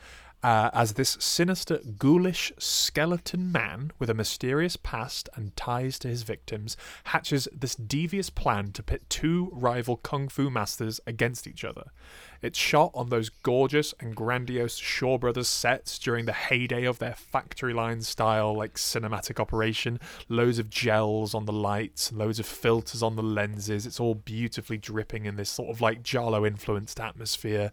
uh, 0.44 0.68
as 0.74 0.92
this 0.92 1.16
sinister, 1.18 1.80
ghoulish 1.96 2.52
skeleton 2.58 3.50
man 3.50 3.92
with 3.98 4.10
a 4.10 4.14
mysterious 4.14 4.76
past 4.76 5.26
and 5.34 5.56
ties 5.56 5.98
to 5.98 6.06
his 6.06 6.22
victims 6.22 6.76
hatches 7.04 7.48
this 7.50 7.74
devious 7.74 8.28
plan 8.28 8.70
to 8.70 8.82
pit 8.82 9.02
two 9.08 9.48
rival 9.54 9.96
kung 9.96 10.28
fu 10.28 10.50
masters 10.50 11.00
against 11.06 11.46
each 11.46 11.64
other. 11.64 11.84
It's 12.44 12.58
shot 12.58 12.90
on 12.92 13.08
those 13.08 13.30
gorgeous 13.30 13.94
and 14.00 14.14
grandiose 14.14 14.76
Shaw 14.76 15.16
Brothers 15.16 15.48
sets 15.48 15.98
during 15.98 16.26
the 16.26 16.34
heyday 16.34 16.84
of 16.84 16.98
their 16.98 17.14
factory 17.14 17.72
line 17.72 18.02
style, 18.02 18.54
like 18.54 18.74
cinematic 18.74 19.40
operation. 19.40 19.98
Loads 20.28 20.58
of 20.58 20.68
gels 20.68 21.34
on 21.34 21.46
the 21.46 21.54
lights, 21.54 22.12
loads 22.12 22.38
of 22.38 22.44
filters 22.44 23.02
on 23.02 23.16
the 23.16 23.22
lenses. 23.22 23.86
It's 23.86 23.98
all 23.98 24.14
beautifully 24.14 24.76
dripping 24.76 25.24
in 25.24 25.36
this 25.36 25.48
sort 25.48 25.70
of 25.70 25.80
like 25.80 26.02
giallo 26.02 26.44
influenced 26.44 27.00
atmosphere. 27.00 27.72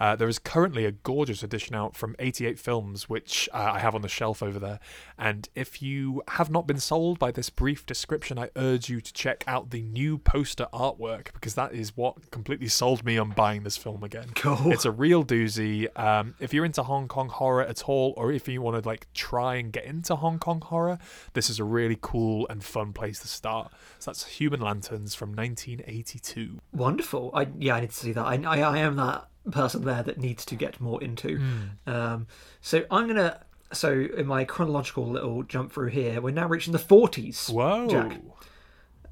Uh, 0.00 0.16
there 0.16 0.28
is 0.28 0.38
currently 0.38 0.86
a 0.86 0.92
gorgeous 0.92 1.42
edition 1.42 1.76
out 1.76 1.94
from 1.94 2.16
88 2.18 2.58
Films, 2.58 3.08
which 3.08 3.48
uh, 3.52 3.72
I 3.74 3.78
have 3.80 3.94
on 3.94 4.00
the 4.00 4.08
shelf 4.08 4.42
over 4.42 4.58
there. 4.58 4.80
And 5.18 5.48
if 5.54 5.82
you 5.82 6.22
have 6.28 6.50
not 6.50 6.66
been 6.66 6.80
sold 6.80 7.18
by 7.18 7.30
this 7.30 7.50
brief 7.50 7.84
description, 7.84 8.38
I 8.38 8.48
urge 8.56 8.88
you 8.88 9.02
to 9.02 9.12
check 9.12 9.44
out 9.46 9.70
the 9.70 9.82
new 9.82 10.16
poster 10.16 10.66
artwork 10.72 11.34
because 11.34 11.54
that 11.54 11.74
is 11.74 11.96
what 11.96 12.30
completely 12.30 12.68
sold 12.68 13.04
me 13.04 13.18
on 13.18 13.30
buying 13.30 13.62
this 13.62 13.76
film 13.76 14.02
again. 14.02 14.30
Cool. 14.34 14.72
It's 14.72 14.86
a 14.86 14.90
real 14.90 15.22
doozy. 15.22 15.86
Um, 15.98 16.34
if 16.40 16.54
you're 16.54 16.64
into 16.64 16.82
Hong 16.82 17.06
Kong 17.06 17.28
horror 17.28 17.62
at 17.62 17.84
all, 17.84 18.14
or 18.16 18.32
if 18.32 18.48
you 18.48 18.62
want 18.62 18.82
to 18.82 18.88
like 18.88 19.06
try 19.12 19.56
and 19.56 19.70
get 19.70 19.84
into 19.84 20.16
Hong 20.16 20.38
Kong 20.38 20.62
horror, 20.62 20.98
this 21.34 21.50
is 21.50 21.58
a 21.58 21.64
really 21.64 21.98
cool 22.00 22.46
and 22.48 22.64
fun 22.64 22.94
place 22.94 23.20
to 23.20 23.28
start. 23.28 23.70
So 23.98 24.10
that's 24.10 24.26
Human 24.26 24.60
Lanterns 24.60 25.14
from 25.14 25.34
1982. 25.34 26.58
Wonderful. 26.72 27.30
I 27.34 27.48
yeah, 27.58 27.74
I 27.74 27.80
need 27.80 27.90
to 27.90 27.96
see 27.96 28.12
that. 28.12 28.24
I 28.24 28.36
I, 28.36 28.60
I 28.60 28.78
am 28.78 28.96
that 28.96 29.28
person 29.50 29.84
there 29.84 30.02
that 30.02 30.18
needs 30.18 30.44
to 30.46 30.54
get 30.56 30.80
more 30.80 31.02
into. 31.02 31.40
Um, 31.86 32.26
so 32.60 32.84
I'm 32.90 33.06
gonna. 33.06 33.40
So 33.72 33.92
in 34.16 34.26
my 34.26 34.44
chronological 34.44 35.06
little 35.06 35.42
jump 35.44 35.72
through 35.72 35.88
here, 35.90 36.20
we're 36.20 36.32
now 36.34 36.48
reaching 36.48 36.72
the 36.72 36.78
40s. 36.80 37.50
Whoa. 37.52 37.86
Jack. 37.88 38.20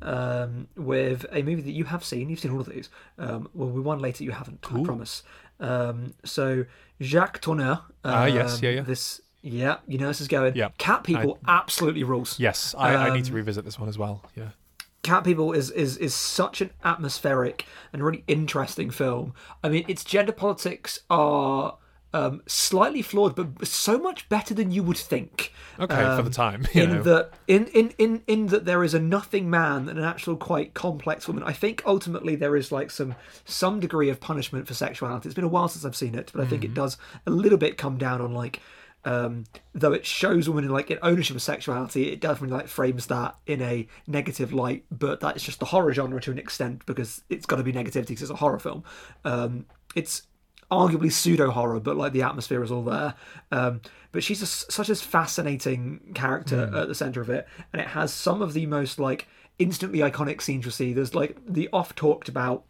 um, 0.03 0.69
with 0.77 1.27
a 1.33 1.43
movie 1.43 1.63
that 1.63 1.73
you 1.73 1.85
have 1.85 2.05
seen. 2.05 2.29
You've 2.31 2.41
seen 2.41 2.53
all 2.53 2.61
of 2.61 2.69
these. 2.69 2.89
Um, 3.19 3.49
well, 3.55 3.69
we 3.69 3.81
one 3.81 3.99
later 4.01 4.25
you 4.25 4.33
haven't. 4.33 4.65
I 4.73 4.83
promise. 4.83 5.23
Um, 5.61 6.15
so 6.25 6.65
Jacques 7.01 7.41
Tourneur. 7.41 7.73
Um, 7.73 7.83
Ah, 8.05 8.25
yes, 8.27 8.63
yeah, 8.63 8.71
yeah. 8.71 8.81
This, 8.83 9.21
yeah, 9.43 9.77
you 9.87 9.99
know 9.99 10.09
this 10.09 10.21
is 10.21 10.29
going. 10.29 10.55
Yeah. 10.57 10.69
Cat 10.79 11.05
People 11.05 11.39
absolutely 11.47 12.05
rules. 12.05 12.39
Yes, 12.39 12.75
I, 12.79 12.95
I 12.95 13.15
need 13.15 13.25
to 13.27 13.31
Um, 13.31 13.37
revisit 13.37 13.65
this 13.65 13.79
one 13.79 13.89
as 13.89 13.99
well. 13.99 14.25
Yeah. 14.37 14.51
Cat 15.03 15.25
People 15.25 15.53
is, 15.53 15.71
is 15.71 15.97
is 15.97 16.15
such 16.15 16.61
an 16.61 16.71
atmospheric 16.85 17.65
and 17.93 18.03
really 18.03 18.25
interesting 18.27 18.91
film. 18.91 19.33
I 19.63 19.69
mean, 19.69 19.85
its 19.89 20.05
gender 20.05 20.33
politics 20.33 21.01
are 21.09 21.79
um, 22.13 22.43
slightly 22.47 23.03
flawed, 23.03 23.37
but 23.37 23.67
so 23.67 23.99
much 23.99 24.29
better 24.29 24.55
than 24.55 24.71
you 24.71 24.83
would 24.83 24.97
think. 24.97 25.53
Okay, 25.79 25.95
for 25.95 26.23
the 26.23 26.27
Um, 26.27 26.31
time. 26.31 26.67
You 26.73 26.83
in 26.83 26.91
know. 26.91 27.03
that 27.03 27.33
in, 27.47 27.67
in 27.69 27.91
in 27.99 28.23
in 28.27 28.47
that 28.47 28.65
there 28.65 28.83
is 28.83 28.95
a 28.95 28.99
nothing 28.99 29.49
man 29.49 29.89
and 29.89 29.99
an 29.99 30.05
actual 30.05 30.37
quite 30.37 30.75
complex 30.75 31.29
woman. 31.29 31.45
I 31.45 31.53
think 31.53 31.83
ultimately 31.87 32.35
there 32.35 32.57
is 32.57 32.73
like 32.73 32.91
some 32.91 33.15
some 33.45 33.79
degree 33.79 34.09
of 34.11 34.21
punishment 34.21 34.67
for 34.67 34.75
sexuality. 34.75 35.29
It's 35.29 35.35
been 35.35 35.45
a 35.45 35.49
while 35.49 35.69
since 35.69 35.85
I've 35.85 35.97
seen 35.97 36.15
it, 36.15 36.31
but 36.35 36.43
I 36.43 36.47
think 36.47 36.65
it 36.65 36.75
does 36.75 36.97
a 37.27 37.31
little 37.31 37.59
bit 37.59 37.77
come 37.77 37.99
down 37.99 38.21
on 38.21 38.33
like 38.33 38.61
um 39.05 39.45
though 39.75 39.93
it 39.93 40.05
shows 40.05 40.49
women 40.49 40.65
in 40.65 40.71
like 40.71 40.91
in 40.91 40.99
ownership 41.03 41.37
of 41.37 41.43
sexuality, 41.43 42.11
it 42.13 42.21
definitely 42.21 42.57
like 42.57 42.69
frames 42.69 43.07
that 43.07 43.37
in 43.47 43.63
a 43.63 43.87
negative 44.07 44.53
light, 44.53 44.85
but 44.91 45.21
that's 45.21 45.43
just 45.43 45.61
the 45.61 45.67
horror 45.67 45.93
genre 45.93 46.21
to 46.21 46.31
an 46.31 46.39
extent 46.39 46.85
because 46.87 47.23
it's 47.29 47.47
got 47.47 47.57
to 47.57 47.63
be 47.63 47.73
negativity 47.73 48.09
because 48.09 48.23
it's 48.23 48.31
a 48.31 48.37
horror 48.37 48.59
film. 48.59 48.85
Um 49.25 49.67
it's 49.95 50.23
arguably 50.71 51.11
pseudo 51.11 51.51
horror, 51.51 51.81
but 51.81 51.97
like 51.97 52.13
the 52.13 52.23
atmosphere 52.23 52.63
is 52.63 52.71
all 52.71 52.83
there. 52.83 53.15
Um, 53.51 53.81
but 54.13 54.23
she's 54.23 54.43
a, 54.43 54.47
such 54.47 54.89
a 54.89 54.95
fascinating 54.95 56.13
character 56.15 56.71
at 56.75 56.89
the 56.89 56.95
center 56.95 57.21
of 57.21 57.31
it, 57.31 57.47
and 57.73 57.81
it 57.81 57.89
has 57.89 58.13
some 58.13 58.43
of 58.43 58.53
the 58.53 58.67
most 58.67 58.99
like 58.99 59.29
instantly 59.59 60.01
iconic 60.01 60.41
scenes 60.43 60.65
you'll 60.65 60.73
see. 60.73 60.93
There's 60.93 61.15
like 61.15 61.39
the 61.47 61.69
oft 61.73 61.97
talked 61.97 62.29
about 62.29 62.65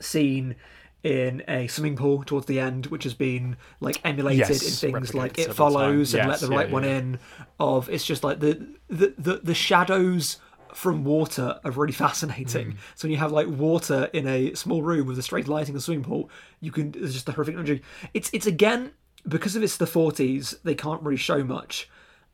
scene 0.00 0.56
in 1.04 1.42
a 1.46 1.66
swimming 1.68 1.96
pool 1.96 2.24
towards 2.24 2.46
the 2.46 2.58
end, 2.58 2.86
which 2.86 3.04
has 3.04 3.14
been 3.14 3.56
like 3.80 4.00
emulated 4.04 4.48
Yes, 4.48 4.82
in 4.82 4.92
things 4.92 5.14
like 5.14 5.38
It 5.38 5.54
Follows 5.54 6.12
times. 6.12 6.14
and 6.14 6.28
Yes, 6.28 6.42
Let 6.42 6.48
the 6.48 6.54
yeah, 6.54 6.58
Right 6.60 6.70
One 6.70 6.84
yeah. 6.84 6.96
in. 6.98 7.18
Of 7.60 7.88
it's 7.88 8.04
just 8.04 8.24
like 8.24 8.40
the 8.40 8.66
the 8.88 9.14
the, 9.18 9.40
the 9.42 9.54
shadows 9.54 10.38
from 10.74 11.04
water 11.04 11.58
are 11.64 11.70
really 11.70 11.92
fascinating. 12.04 12.72
Mm. 12.72 12.76
So 12.94 13.06
when 13.06 13.12
you 13.12 13.18
have 13.18 13.32
like 13.32 13.46
water 13.48 14.10
in 14.12 14.26
a 14.26 14.54
small 14.54 14.82
room 14.82 15.06
with 15.06 15.18
a 15.18 15.22
straight 15.22 15.48
lighting 15.48 15.76
a 15.76 15.80
swimming 15.80 16.04
pool, 16.04 16.30
you 16.60 16.70
can 16.72 16.94
it's 16.96 17.12
just 17.14 17.28
a 17.28 17.32
horrific 17.32 17.54
imagery. 17.54 17.82
It's 18.12 18.30
it's 18.32 18.46
again 18.46 18.92
because 19.26 19.56
of 19.56 19.62
it's 19.62 19.76
the 19.76 19.86
forties, 19.86 20.56
they 20.64 20.74
can't 20.74 21.02
really 21.02 21.16
show 21.16 21.42
much. 21.44 21.88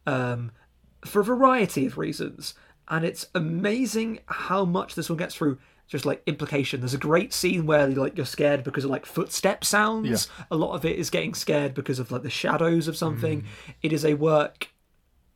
Um 0.07 0.51
for 1.05 1.21
a 1.21 1.25
variety 1.25 1.87
of 1.87 1.99
reasons. 1.99 2.55
And 2.89 3.05
it's 3.05 3.29
amazing 3.35 4.21
how 4.27 4.65
much 4.67 4.95
this 4.95 5.09
one 5.09 5.17
gets 5.19 5.35
through 5.35 5.59
just 5.87 6.07
like 6.07 6.23
implication. 6.27 6.81
There's 6.81 6.95
a 6.95 6.99
great 6.99 7.33
scene 7.33 7.67
where 7.67 7.87
like 7.89 8.17
you're 8.17 8.27
scared 8.27 8.65
because 8.65 8.85
of 8.85 8.91
like 8.91 9.07
footstep 9.07 9.65
sounds. 9.65 10.29
A 10.51 10.57
lot 10.57 10.75
of 10.75 10.85
it 10.85 10.99
is 10.99 11.11
getting 11.11 11.35
scared 11.35 11.75
because 11.75 11.99
of 11.99 12.11
like 12.11 12.23
the 12.23 12.31
shadows 12.31 12.89
of 12.89 12.97
something. 12.97 13.41
Hmm. 13.41 13.71
It 13.83 13.93
is 13.93 14.05
a 14.05 14.15
work 14.15 14.69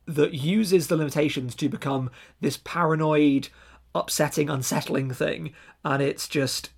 that 0.05 0.33
uses 0.33 0.87
the 0.87 0.97
limitations 0.97 1.53
to 1.55 1.69
become 1.69 2.09
this 2.41 2.57
paranoid, 2.57 3.49
upsetting, 3.93 4.49
unsettling 4.49 5.11
thing. 5.11 5.53
And 5.85 6.01
it's 6.01 6.27
just 6.27 6.71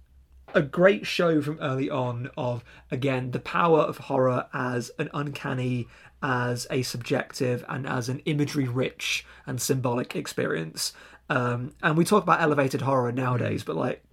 a 0.54 0.62
great 0.62 1.08
show 1.08 1.42
from 1.42 1.58
early 1.62 1.90
on 1.90 2.30
of 2.36 2.64
again 2.90 3.32
the 3.32 3.40
power 3.40 3.80
of 3.80 3.98
horror 3.98 4.48
as 4.54 4.92
an 5.00 5.10
uncanny 5.14 5.88
as 6.22 6.68
a 6.70 6.82
subjective 6.82 7.66
and 7.68 7.88
as 7.88 8.10
an 8.10 8.20
imagery 8.26 8.68
rich 8.68 9.26
and 9.46 9.62
symbolic 9.62 10.16
experience 10.16 10.94
um, 11.36 11.74
and 11.82 11.98
we 11.98 12.04
talk 12.06 12.24
about 12.24 12.42
elevated 12.42 12.82
horror 12.82 13.12
nowadays 13.12 13.64
but 13.64 13.76
like 13.76 14.04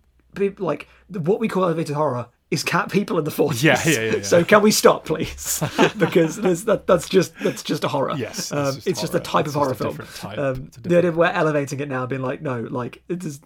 like 0.59 0.89
what 1.09 1.41
we 1.41 1.49
call 1.49 1.65
elevated 1.65 1.97
horror 1.97 2.27
is 2.51 2.63
cat 2.63 2.91
people 2.91 3.19
in 3.19 3.25
the 3.25 3.31
40s 3.31 3.63
Yeah, 3.63 3.81
yeah, 3.85 4.01
yeah, 4.01 4.17
yeah. 4.17 4.23
so 4.33 4.45
can 4.45 4.63
we 4.63 4.71
stop 4.71 5.05
please? 5.05 5.63
Because 5.99 6.37
there's, 6.37 6.65
that, 6.65 6.87
that's 6.87 7.09
just 7.09 7.35
that's 7.41 7.63
just 7.63 7.85
a 7.85 7.89
horror. 7.89 8.15
Yes, 8.17 8.39
it's 8.39 8.53
um, 8.53 8.75
just 8.75 8.87
it's 8.87 9.01
just 9.01 9.15
a 9.15 9.21
type 9.21 9.47
It's 9.47 9.55
of 9.55 9.61
horror 9.63 9.75
film. 9.75 9.97
different 9.97 10.15
type. 10.15 10.39
um, 10.39 10.71
the 10.81 10.97
idea 10.99 11.13
we're 11.13 11.27
elevating 11.27 11.81
it 11.81 11.89
now 11.89 12.07
being 12.07 12.23
like 12.23 12.41
no 12.41 12.61
like 12.61 13.03
it 13.09 13.25
is 13.25 13.41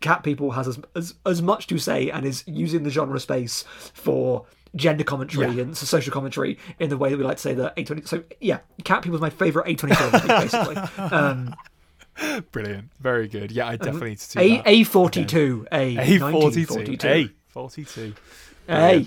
cat 0.00 0.22
people 0.22 0.52
has 0.52 0.68
as, 0.68 0.78
as 0.94 1.14
as 1.24 1.42
much 1.42 1.66
to 1.66 1.78
say 1.78 2.10
and 2.10 2.24
is 2.24 2.44
using 2.46 2.82
the 2.82 2.90
genre 2.90 3.18
space 3.20 3.64
for 3.92 4.44
gender 4.74 5.04
commentary 5.04 5.50
Yeah. 5.54 5.62
and 5.62 5.76
social 5.76 6.12
commentary 6.12 6.58
in 6.78 6.90
the 6.90 6.96
way 6.98 7.08
that 7.10 7.16
we 7.18 7.24
like 7.24 7.36
to 7.38 7.42
say 7.42 7.54
that 7.54 7.74
A24 7.76 8.06
so 8.08 8.22
yeah 8.40 8.58
cat 8.84 9.02
people 9.02 9.16
is 9.16 9.20
my 9.22 9.30
favorite 9.30 9.66
A24 9.66 10.20
film 10.20 10.40
basically. 10.40 10.76
Um 11.16 11.54
Brilliant. 12.52 12.90
Very 13.00 13.28
good. 13.28 13.52
Yeah, 13.52 13.68
I 13.68 13.76
definitely 13.76 14.10
need 14.10 14.18
to 14.18 14.24
see 14.24 14.40
A 14.40 14.56
that. 14.56 14.66
A42 14.66 15.66
A 15.72 15.94
A42. 15.96 16.20
1942 16.20 17.30
A42. 17.54 18.14
A 18.68 19.06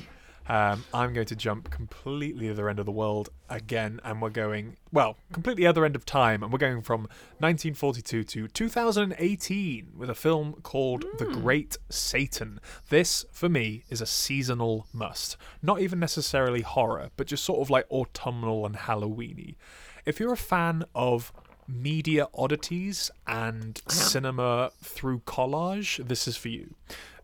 Um, 0.50 0.84
I'm 0.96 1.14
going 1.14 1.28
to 1.28 1.36
jump 1.36 1.70
completely 1.70 2.48
the 2.48 2.54
other 2.54 2.70
end 2.70 2.80
of 2.80 2.88
the 2.88 2.92
world 2.92 3.30
again, 3.52 4.00
and 4.04 4.20
we're 4.20 4.32
going, 4.32 4.78
well, 4.92 5.16
completely 5.32 5.68
other 5.68 5.86
end 5.86 5.96
of 5.96 6.06
time, 6.06 6.42
and 6.42 6.52
we're 6.52 6.58
going 6.58 6.82
from 6.82 7.02
1942 7.38 8.24
to 8.24 8.48
2018 8.48 9.92
with 9.96 10.10
a 10.10 10.16
film 10.16 10.54
called 10.64 11.06
The 11.20 11.26
Great 11.26 11.78
Satan. 11.90 12.60
This, 12.90 13.26
for 13.32 13.48
me, 13.48 13.84
is 13.90 14.02
a 14.02 14.08
seasonal 14.08 14.88
must. 14.92 15.38
Not 15.62 15.82
even 15.82 16.00
necessarily 16.00 16.62
horror, 16.62 17.12
but 17.16 17.28
just 17.28 17.44
sort 17.44 17.60
of 17.62 17.70
like 17.70 17.86
autumnal 17.92 18.66
and 18.66 18.76
Halloweeny. 18.76 19.56
If 20.06 20.20
you're 20.20 20.34
a 20.34 20.38
fan 20.38 20.84
of 20.96 21.32
media 21.70 22.28
oddities 22.34 23.12
and 23.28 23.82
uh-huh. 23.88 23.94
cinema 23.94 24.72
through 24.82 25.20
collage, 25.20 26.06
this 26.08 26.28
is 26.28 26.36
for 26.36 26.50
you. 26.50 26.76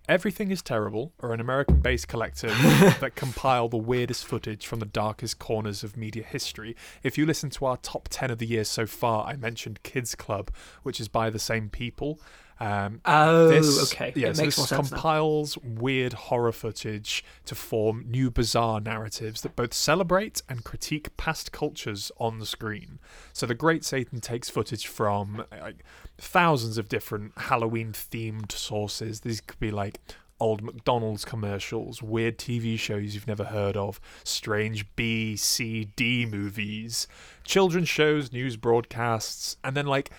Everything 0.08 0.52
is 0.52 0.62
Terrible 0.62 1.14
are 1.20 1.34
an 1.34 1.40
American 1.40 1.80
based 1.80 2.08
collective 2.08 2.52
that 3.00 3.16
compile 3.16 3.68
the 3.68 3.78
weirdest 3.78 4.24
footage 4.24 4.68
from 4.68 4.80
the 4.80 4.86
darkest 4.86 5.40
corners 5.40 5.84
of 5.84 5.98
media 5.98 6.24
history. 6.24 6.76
If 7.02 7.18
you 7.18 7.26
listen 7.26 7.50
to 7.52 7.66
our 7.66 7.78
top 7.78 8.08
10 8.12 8.30
of 8.30 8.38
the 8.38 8.46
year 8.46 8.66
so 8.66 8.86
far, 8.86 9.26
I 9.26 9.36
mentioned 9.36 9.82
Kids 9.82 10.14
Club, 10.14 10.52
which 10.84 11.00
is 11.00 11.08
by 11.08 11.32
the 11.32 11.40
same 11.40 11.70
people. 11.70 12.20
Um, 12.60 13.02
oh 13.04 13.50
this, 13.50 13.94
okay 13.94 14.14
Yeah, 14.16 14.30
it 14.30 14.38
so 14.38 14.44
makes 14.44 14.56
this 14.56 14.70
sense 14.70 14.92
now. 14.92 14.98
compiles 14.98 15.58
weird 15.58 16.14
horror 16.14 16.54
footage 16.54 17.24
to 17.46 17.56
form 17.56 18.06
new 18.08 18.32
bizarre 18.32 18.80
narratives 18.80 19.42
that 19.42 19.56
both 19.56 19.74
celebrate 19.74 20.42
and 20.48 20.64
critique 20.64 21.16
past 21.18 21.52
cultures 21.52 22.12
on 22.18 22.40
the 22.40 22.46
screen. 22.46 23.00
So 23.34 23.46
the 23.46 23.56
Great 23.56 23.84
Satan 23.84 24.22
takes 24.22 24.50
footage 24.50 24.88
from 24.88 25.44
like 25.52 25.84
thousands 26.18 26.78
of 26.78 26.88
different 26.88 27.34
Halloween 27.38 27.92
themed 27.92 28.52
sources. 28.54 29.22
These 29.22 29.42
could 29.42 29.60
be 29.60 29.72
like 29.72 30.00
old 30.40 30.62
McDonald's 30.62 31.26
commercials, 31.26 32.02
weird 32.02 32.38
TV 32.38 32.78
shows 32.78 33.14
you've 33.16 33.28
never 33.28 33.46
heard 33.46 33.78
of, 33.78 34.00
strange 34.24 34.86
B, 34.96 35.36
C, 35.36 35.90
D 35.96 36.26
movies, 36.26 37.08
children's 37.44 37.90
shows, 37.90 38.32
news 38.32 38.58
broadcasts, 38.58 39.58
and 39.64 39.76
then 39.76 39.86
like 39.86 40.12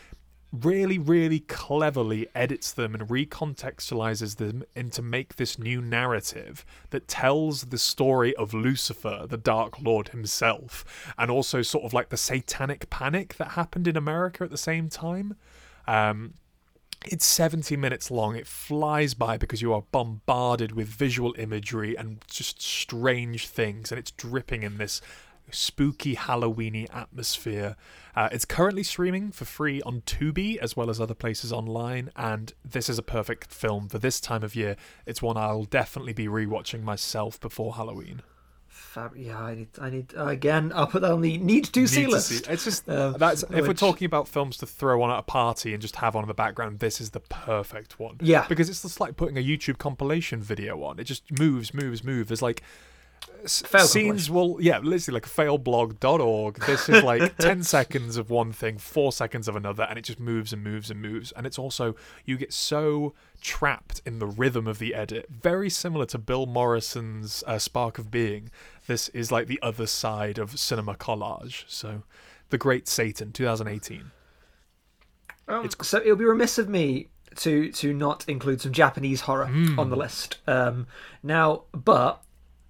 really, 0.53 0.99
really 0.99 1.41
cleverly 1.41 2.29
edits 2.35 2.73
them 2.73 2.95
and 2.95 3.09
recontextualizes 3.09 4.37
them 4.37 4.65
into 4.75 5.03
make 5.03 5.37
this 5.37 5.59
new 5.59 5.81
narrative 5.81 6.65
that 6.91 7.09
tells 7.09 7.63
the 7.65 7.79
story 7.79 8.35
of 8.37 8.55
Lucifer, 8.55 9.27
the 9.29 9.37
Dark 9.37 9.81
Lord 9.81 10.09
himself, 10.09 10.85
and 11.19 11.31
also 11.31 11.63
sort 11.63 11.85
of 11.85 11.93
like 11.93 12.09
the 12.09 12.17
satanic 12.17 12.89
panic 12.91 13.35
that 13.35 13.53
happened 13.53 13.87
in 13.89 13.97
America 13.97 14.45
at 14.45 14.51
the 14.51 14.57
same 14.57 14.89
time. 14.89 15.37
Um, 15.87 16.35
it's 17.05 17.27
70 17.27 17.77
minutes 17.77 18.11
long. 18.11 18.37
It 18.37 18.47
flies 18.47 19.15
by 19.15 19.37
because 19.37 19.63
you 19.63 19.73
are 19.73 19.83
bombarded 19.93 20.73
with 20.73 20.89
visual 20.89 21.35
imagery 21.39 21.97
and 21.97 22.19
just 22.29 22.61
strange 22.61 23.49
things, 23.49 23.93
and 23.93 23.99
it's 23.99 24.11
dripping 24.11 24.63
in 24.63 24.79
this 24.79 25.01
spooky 25.51 26.17
Halloweeny 26.17 26.87
atmosphere. 26.95 27.77
Uh, 28.15 28.29
it's 28.33 28.45
currently 28.45 28.83
streaming 28.83 29.31
for 29.31 29.45
free 29.45 29.83
on 29.83 30.01
Tubi 30.03 30.57
as 30.59 30.77
well 30.77 30.89
as 30.91 31.01
other 31.01 31.15
places 31.15 31.53
online, 31.53 32.11
and 32.17 32.53
this 32.65 32.89
is 32.89 32.99
a 32.99 33.03
perfect 33.03 33.53
film 33.53 33.89
for 33.89 33.99
this 33.99 34.21
time 34.21 34.43
of 34.43 34.55
year. 34.55 34.77
It's 35.05 35.21
one 35.23 35.37
I'll 35.37 35.65
definitely 35.65 36.13
be 36.15 36.27
rewatching 36.27 36.83
myself 36.83 37.39
before 37.41 37.75
Halloween. 37.75 38.23
Fab- 38.69 39.17
yeah 39.17 39.39
I 39.43 39.55
need 39.55 39.69
I 39.81 39.91
need 39.91 40.15
uh, 40.17 40.27
again 40.27 40.71
I'll 40.75 40.87
put 40.87 41.03
that 41.03 41.11
on 41.11 41.21
the 41.23 41.39
need 41.39 41.65
to 41.67 41.87
see 41.87 41.95
C 41.95 42.01
Need 42.01 42.07
to 42.07 42.11
list 42.13 42.29
see- 42.29 42.51
It's 42.53 42.65
just 42.65 42.89
Um, 42.89 43.17
that's 43.19 43.43
if 43.51 43.67
we're 43.67 43.73
talking 43.75 44.05
about 44.07 44.29
films 44.29 44.57
to 44.59 44.67
throw 44.67 45.03
on 45.03 45.11
at 45.11 45.19
a 45.19 45.23
party 45.23 45.73
and 45.73 45.81
just 45.83 45.97
have 45.97 46.15
on 46.17 46.25
in 46.25 46.29
the 46.29 46.35
background. 46.35 46.79
This 46.79 47.01
is 47.01 47.11
the 47.11 47.21
perfect 47.21 47.99
one. 47.99 48.17
Yeah. 48.21 48.47
because 48.49 48.69
it's 48.69 48.83
just 48.83 49.01
like 49.01 49.17
putting 49.17 49.37
a 49.39 49.43
YouTube 49.43 49.79
compilation 49.79 50.41
video 50.43 50.83
on. 50.83 50.99
It 50.99 51.05
just 51.05 51.39
moves, 51.39 51.73
moves, 51.75 52.05
moves. 52.05 52.29
There's 52.29 52.43
like 52.43 52.63
Fail 53.47 53.87
scenes 53.87 54.29
will 54.29 54.59
yeah, 54.61 54.79
literally 54.79 55.15
like 55.17 55.27
failblog.org. 55.27 56.57
This 56.67 56.89
is 56.89 57.05
like 57.05 57.37
ten 57.39 57.63
seconds 57.63 58.17
of 58.17 58.29
one 58.29 58.53
thing, 58.53 58.77
four 58.77 59.13
seconds 59.13 59.47
of 59.47 59.55
another, 59.55 59.85
and 59.85 59.97
it 59.99 60.03
just 60.03 60.19
moves 60.19 60.53
and 60.53 60.65
moves 60.65 60.91
and 60.91 61.01
moves. 61.01 61.31
And 61.33 61.47
it's 61.47 61.59
also 61.59 61.95
you 62.25 62.37
get 62.39 62.53
so 62.53 63.15
trapped 63.41 64.01
in 64.05 64.19
the 64.19 64.27
rhythm 64.27 64.67
of 64.67 64.81
the 64.81 64.95
edit, 64.97 65.27
very 65.31 65.71
similar 65.71 66.07
to 66.07 66.19
Bill 66.19 66.47
Morrison's 66.47 67.45
uh, 67.47 67.59
Spark 67.59 67.99
of 67.99 68.11
Being. 68.11 68.51
This 68.89 69.09
is 69.11 69.31
like 69.31 69.47
the 69.47 69.61
other 69.63 69.87
side 69.87 70.39
of 70.39 70.59
cinema 70.59 70.95
collage. 70.95 71.65
So, 71.69 72.03
The 72.51 72.59
Great 72.59 72.89
Satan, 72.89 73.31
2018. 73.31 74.11
Um, 75.49 75.69
so 75.83 75.99
it 76.05 76.09
would 76.09 76.19
be 76.19 76.25
remiss 76.25 76.59
of 76.59 76.69
me 76.69 77.09
to 77.37 77.71
to 77.71 77.93
not 77.95 78.25
include 78.29 78.61
some 78.61 78.73
Japanese 78.73 79.21
horror 79.23 79.47
Hmm. 79.47 79.79
on 79.79 79.91
the 79.91 79.97
list. 79.97 80.39
Um, 80.49 80.89
now, 81.23 81.63
but 81.73 82.23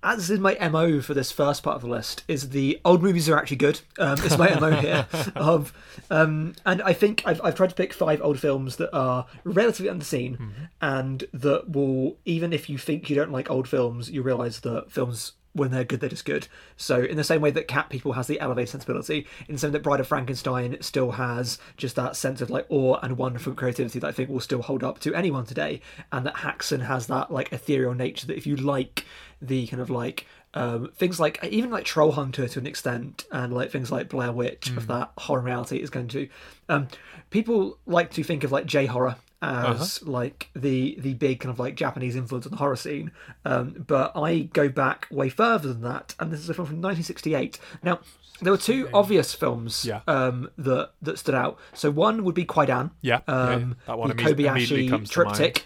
as 0.02 0.30
is 0.30 0.38
my 0.38 0.56
mo 0.68 1.00
for 1.00 1.14
this 1.14 1.32
first 1.32 1.62
part 1.62 1.76
of 1.76 1.82
the 1.82 1.88
list, 1.88 2.22
is 2.28 2.50
the 2.50 2.80
old 2.84 3.02
movies 3.02 3.28
are 3.28 3.36
actually 3.36 3.56
good. 3.56 3.80
Um, 3.98 4.18
it's 4.22 4.38
my 4.38 4.58
mo 4.60 4.70
here 4.80 5.06
of, 5.34 5.72
um, 6.10 6.54
and 6.64 6.80
I 6.82 6.92
think 6.92 7.22
I've 7.26 7.40
I've 7.42 7.54
tried 7.54 7.70
to 7.70 7.74
pick 7.76 7.92
five 7.92 8.20
old 8.22 8.38
films 8.38 8.76
that 8.76 8.94
are 8.94 9.26
relatively 9.44 9.90
underseen, 9.90 10.38
Mm-hmm. 10.38 10.64
and 10.80 11.24
that 11.32 11.70
will 11.70 12.16
even 12.24 12.52
if 12.52 12.68
you 12.70 12.78
think 12.78 13.08
you 13.10 13.16
don't 13.16 13.32
like 13.32 13.50
old 13.50 13.68
films, 13.68 14.10
you 14.10 14.22
realise 14.22 14.60
that 14.60 14.90
films 14.92 15.32
when 15.56 15.70
they're 15.70 15.84
good, 15.84 16.00
they're 16.00 16.08
just 16.08 16.24
good. 16.24 16.48
So 16.76 17.02
in 17.02 17.16
the 17.16 17.24
same 17.24 17.40
way 17.40 17.50
that 17.50 17.68
Cat 17.68 17.88
People 17.88 18.12
has 18.12 18.26
the 18.26 18.40
elevated 18.40 18.68
sensibility, 18.68 19.26
in 19.48 19.54
the 19.54 19.58
same 19.58 19.72
that 19.72 19.82
Bride 19.82 20.00
of 20.00 20.06
Frankenstein 20.06 20.76
still 20.80 21.12
has 21.12 21.58
just 21.76 21.96
that 21.96 22.16
sense 22.16 22.40
of 22.40 22.50
like 22.50 22.66
awe 22.68 22.98
and 23.02 23.16
wonder 23.18 23.38
from 23.38 23.56
creativity 23.56 23.98
that 23.98 24.06
I 24.06 24.12
think 24.12 24.30
will 24.30 24.40
still 24.40 24.62
hold 24.62 24.84
up 24.84 25.00
to 25.00 25.14
anyone 25.14 25.46
today, 25.46 25.80
and 26.12 26.26
that 26.26 26.36
Haxan 26.36 26.86
has 26.86 27.06
that 27.08 27.32
like 27.32 27.52
ethereal 27.52 27.94
nature 27.94 28.26
that 28.26 28.36
if 28.36 28.46
you 28.46 28.56
like 28.56 29.04
the 29.40 29.66
kind 29.66 29.82
of 29.82 29.90
like 29.90 30.26
um, 30.54 30.90
things 30.96 31.20
like 31.20 31.42
even 31.44 31.70
like 31.70 31.84
Troll 31.84 32.12
Hunter 32.12 32.48
to 32.48 32.58
an 32.58 32.66
extent, 32.66 33.24
and 33.30 33.52
like 33.52 33.70
things 33.70 33.92
like 33.92 34.08
Blair 34.08 34.32
Witch 34.32 34.70
of 34.70 34.86
that 34.86 35.10
horror 35.18 35.42
reality 35.42 35.78
is 35.78 35.90
going 35.90 36.08
to. 36.08 36.28
Um, 36.68 36.88
people 37.30 37.78
like 37.86 38.10
to 38.12 38.22
think 38.22 38.44
of 38.44 38.52
like 38.52 38.66
J 38.66 38.86
horror 38.86 39.16
as 39.42 40.02
like 40.02 40.48
the 40.56 40.96
the 40.98 41.14
big 41.14 41.40
kind 41.40 41.52
of 41.52 41.58
like 41.58 41.76
Japanese 41.76 42.16
influence 42.16 42.46
on 42.46 42.50
the 42.52 42.56
horror 42.58 42.76
scene, 42.76 43.10
um, 43.44 43.84
but 43.86 44.12
I 44.16 44.40
go 44.52 44.68
back 44.68 45.06
way 45.10 45.28
further 45.28 45.72
than 45.72 45.82
that, 45.82 46.14
and 46.18 46.32
this 46.32 46.40
is 46.40 46.48
a 46.48 46.54
film 46.54 46.66
from 46.66 46.76
1968. 46.82 47.58
Now. 47.82 48.00
There 48.42 48.52
were 48.52 48.58
two 48.58 48.90
obvious 48.92 49.32
films 49.32 49.86
Yeah. 49.86 50.02
um, 50.06 50.50
that 50.58 50.90
that 51.00 51.18
stood 51.18 51.34
out. 51.34 51.58
So 51.72 51.90
one 51.90 52.22
would 52.24 52.34
be 52.34 52.44
Kwaidan, 52.44 52.90
Yeah, 53.00 53.20
yeah, 53.26 53.48
yeah. 53.48 53.54
um, 53.54 53.76
That 53.86 53.96
one 53.98 54.08
the 54.10 54.14
Kobayashi 54.14 54.90
comes 54.90 55.08
to 55.08 55.24
mind. 55.24 55.36
triptych, 55.36 55.64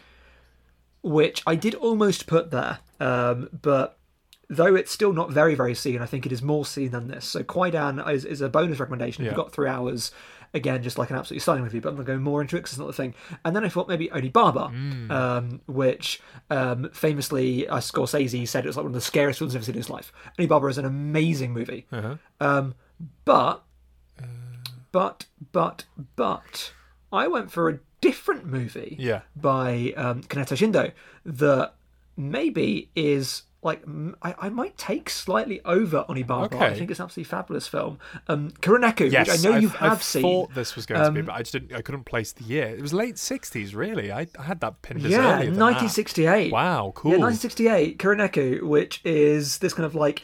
which 1.03 1.43
I 1.49 1.57
did 1.57 1.75
almost 1.75 2.29
put 2.29 2.53
there, 2.53 2.79
um, 3.01 3.49
but 3.61 3.99
though 4.49 4.75
it's 4.77 4.93
still 4.93 5.13
not 5.13 5.33
very 5.33 5.55
very 5.57 5.75
seen, 5.75 6.01
I 6.01 6.07
think 6.07 6.27
it 6.27 6.33
is 6.33 6.43
more 6.43 6.65
seen 6.65 6.91
than 6.93 7.09
this. 7.09 7.25
So 7.25 7.43
Kwaidan 7.43 8.09
is, 8.13 8.25
is 8.25 8.41
a 8.41 8.49
bonus 8.49 8.79
recommendation. 8.79 9.23
If 9.23 9.27
Yeah. 9.27 9.31
you've 9.33 9.45
got 9.45 9.53
three 9.53 9.69
hours, 9.69 10.13
again, 10.55 10.83
just 10.83 10.99
like 10.99 11.11
an 11.11 11.17
absolutely 11.17 11.41
stunning 11.41 11.63
movie. 11.65 11.79
But 11.81 11.91
I'm 11.91 11.95
going 11.97 12.07
to 12.07 12.13
go 12.15 12.19
more 12.19 12.41
into 12.41 12.57
it 12.57 12.61
because 12.61 12.73
it's 12.73 12.79
not 12.79 12.87
the 12.89 12.93
thing. 12.93 13.15
And 13.45 13.55
then 13.55 13.65
I 13.65 13.69
thought 13.69 13.89
maybe 13.89 14.11
Oni 14.11 14.29
Baba, 14.29 14.71
Mm. 14.73 15.11
um, 15.11 15.61
which 15.67 16.21
um, 16.51 16.91
famously 16.93 17.69
uh, 17.69 17.77
Scorsese 17.79 18.47
said 18.49 18.65
it 18.65 18.69
was 18.69 18.77
like 18.77 18.85
one 18.85 18.91
of 18.91 18.95
the 18.95 19.01
scariest 19.01 19.39
films 19.39 19.53
he's 19.53 19.57
ever 19.59 19.65
seen 19.65 19.75
in 19.75 19.79
his 19.81 19.91
life. 19.91 20.13
Oni 20.39 20.47
Baba 20.47 20.67
is 20.67 20.79
an 20.79 20.85
amazing 20.85 21.53
movie. 21.53 21.87
Uh-huh. 21.93 22.17
Um, 22.41 22.75
but, 23.25 23.63
but, 24.93 25.27
but, 25.53 25.85
but, 26.17 26.73
I 27.13 27.27
went 27.29 27.51
for 27.51 27.69
a 27.69 27.79
different 28.01 28.47
movie 28.47 28.97
Yeah. 28.99 29.23
by 29.37 29.93
um, 29.97 30.23
Kaneto 30.23 30.57
Shindo 30.57 30.93
that 31.25 31.75
maybe 32.17 32.91
is 32.97 33.43
like 33.63 33.83
I, 34.23 34.35
I 34.39 34.49
might 34.49 34.79
take 34.79 35.11
slightly 35.11 35.61
over 35.67 36.05
Onibaba. 36.09 36.55
I 36.55 36.67
Okay. 36.69 36.79
think 36.79 36.91
it's 36.91 36.99
an 37.01 37.05
absolutely 37.05 37.29
fabulous 37.29 37.69
film. 37.69 37.99
Um, 38.27 38.51
Kuroneko, 38.63 39.11
Yes, 39.11 39.29
which 39.29 39.39
I 39.39 39.43
know 39.49 39.53
I've- 39.57 39.63
you 39.63 39.69
have 39.69 39.93
I've 39.93 40.03
seen. 40.03 40.23
thought 40.23 40.55
this 40.55 40.77
was 40.77 40.87
going 40.87 41.03
to 41.05 41.11
be, 41.11 41.21
Um, 41.21 41.27
but 41.27 41.35
I 41.35 41.39
just 41.41 41.53
didn't. 41.53 41.75
I 41.77 41.83
couldn't 41.83 42.05
place 42.05 42.33
the 42.33 42.45
year. 42.45 42.69
It 42.69 42.81
was 42.81 42.95
late 42.95 43.17
'60s, 43.17 43.75
really. 43.75 44.11
I, 44.11 44.27
I 44.39 44.43
had 44.45 44.61
that 44.61 44.81
pinned 44.83 45.05
as 45.05 45.11
yeah, 45.11 45.19
earlier 45.19 45.51
than 45.51 45.59
that. 45.59 45.61
1968. 45.61 46.53
Wow, 46.53 46.93
cool. 46.95 47.13
Yeah, 47.13 47.19
1968, 47.19 47.99
Kuroneko, 47.99 48.63
which 48.63 49.01
is 49.05 49.59
this 49.59 49.75
kind 49.75 49.85
of 49.85 49.95
like. 49.95 50.23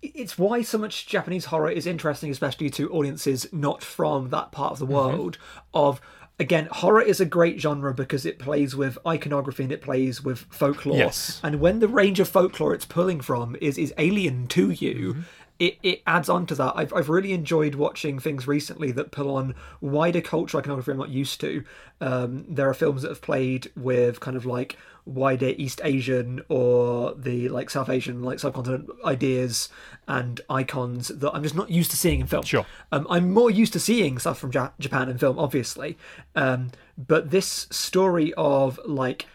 It's 0.00 0.38
why 0.38 0.62
so 0.62 0.78
much 0.78 1.08
Japanese 1.08 1.46
horror 1.46 1.70
is 1.72 1.84
interesting, 1.84 2.30
especially 2.30 2.70
to 2.70 2.88
audiences 2.90 3.48
not 3.52 3.82
from 3.82 4.30
that 4.30 4.52
part 4.52 4.72
of 4.72 4.78
the 4.78 4.84
Mm-hmm. 4.86 4.94
world. 4.94 5.38
Of 5.74 6.00
again, 6.38 6.68
horror 6.70 7.02
is 7.02 7.20
a 7.20 7.24
great 7.24 7.60
genre 7.60 7.92
because 7.94 8.24
it 8.24 8.38
plays 8.38 8.74
with 8.76 8.98
iconography 9.06 9.64
and 9.64 9.72
it 9.72 9.82
plays 9.82 10.22
with 10.22 10.40
folklore. 10.50 10.96
Yes. 10.96 11.40
And 11.42 11.60
when 11.60 11.80
the 11.80 11.88
range 11.88 12.20
of 12.20 12.28
folklore 12.28 12.74
it's 12.74 12.84
pulling 12.84 13.20
from 13.20 13.56
is 13.60 13.78
is 13.78 13.92
alien 13.98 14.46
to 14.48 14.70
you, 14.70 15.14
Mm-hmm. 15.14 15.20
it, 15.58 15.78
it 15.82 16.02
adds 16.06 16.28
on 16.28 16.46
to 16.46 16.54
that. 16.54 16.72
I've, 16.76 16.92
I've 16.94 17.08
really 17.08 17.32
enjoyed 17.32 17.74
watching 17.74 18.18
things 18.20 18.46
recently 18.46 18.92
that 18.92 19.10
pull 19.10 19.34
on 19.34 19.54
wider 19.80 20.20
cultural 20.20 20.60
iconography 20.60 20.92
I'm 20.92 20.98
not 20.98 21.08
used 21.08 21.40
to. 21.40 21.64
Um, 22.00 22.44
there 22.48 22.68
are 22.68 22.74
films 22.74 23.02
that 23.02 23.08
have 23.08 23.22
played 23.22 23.70
with 23.76 24.20
kind 24.20 24.36
of 24.36 24.46
like 24.46 24.76
wider 25.08 25.54
East 25.56 25.80
Asian 25.82 26.42
or 26.48 27.14
the 27.14 27.48
like 27.48 27.70
South 27.70 27.88
Asian 27.88 28.22
like 28.22 28.38
subcontinent 28.38 28.88
ideas 29.04 29.68
and 30.06 30.40
icons 30.50 31.08
that 31.08 31.32
I'm 31.32 31.42
just 31.42 31.54
not 31.54 31.70
used 31.70 31.90
to 31.92 31.96
seeing 31.96 32.20
in 32.20 32.26
film. 32.26 32.44
Sure. 32.44 32.66
Um, 32.92 33.06
I'm 33.08 33.30
more 33.32 33.50
used 33.50 33.72
to 33.72 33.80
seeing 33.80 34.18
stuff 34.18 34.38
from 34.38 34.52
ja- 34.52 34.70
Japan 34.78 35.08
in 35.08 35.18
film, 35.18 35.38
obviously, 35.38 35.96
um, 36.34 36.70
but 36.96 37.30
this 37.30 37.66
story 37.70 38.32
of 38.36 38.78
like 38.84 39.26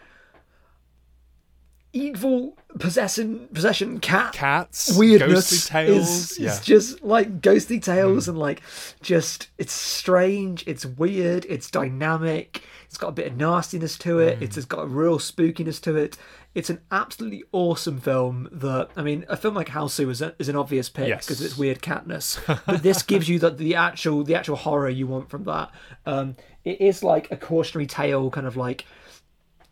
evil 1.93 2.57
possession 2.79 3.47
possession 3.53 3.99
cat 3.99 4.33
Cats, 4.33 4.97
weirdness 4.97 5.51
ghostly 5.51 5.69
tales. 5.69 6.09
is, 6.09 6.39
yeah. 6.39 6.51
is 6.51 6.59
just 6.61 7.03
like 7.03 7.39
ghostly 7.39 7.79
tales 7.79 8.27
and 8.27 8.37
like 8.37 8.63
just 9.03 9.49
it's 9.59 9.73
strange 9.73 10.63
it's 10.67 10.87
weird 10.87 11.45
it's 11.47 11.69
dynamic 11.69 12.63
it's 12.93 12.99
got 12.99 13.07
a 13.07 13.13
bit 13.13 13.25
of 13.27 13.35
nastiness 13.35 13.97
to 13.97 14.19
it 14.19 14.41
it's, 14.41 14.55
it's 14.55 14.67
got 14.67 14.83
a 14.83 14.87
real 14.87 15.17
spookiness 15.17 15.81
to 15.81 15.95
it 15.95 16.15
it's 16.53 16.69
an 16.69 16.79
absolutely 16.91 17.43
awesome 17.51 17.99
film 17.99 18.47
that 18.51 18.89
i 18.95 19.01
mean 19.01 19.25
a 19.27 19.35
film 19.35 19.55
like 19.55 19.69
Hausu 19.69 20.09
is, 20.11 20.21
a, 20.21 20.35
is 20.37 20.47
an 20.47 20.55
obvious 20.55 20.89
pick 20.89 21.07
Yes. 21.07 21.25
because 21.25 21.41
it's 21.41 21.57
weird 21.57 21.81
catness 21.81 22.39
but 22.67 22.83
this 22.83 23.01
gives 23.01 23.27
you 23.27 23.39
the, 23.39 23.49
the 23.49 23.73
actual 23.73 24.23
the 24.23 24.35
actual 24.35 24.55
horror 24.55 24.89
you 24.89 25.07
want 25.07 25.29
from 25.29 25.43
that 25.45 25.71
um 26.05 26.35
it 26.63 26.79
is 26.79 27.03
like 27.03 27.31
a 27.31 27.35
cautionary 27.35 27.87
tale 27.87 28.29
kind 28.29 28.45
of 28.47 28.55
like 28.55 28.85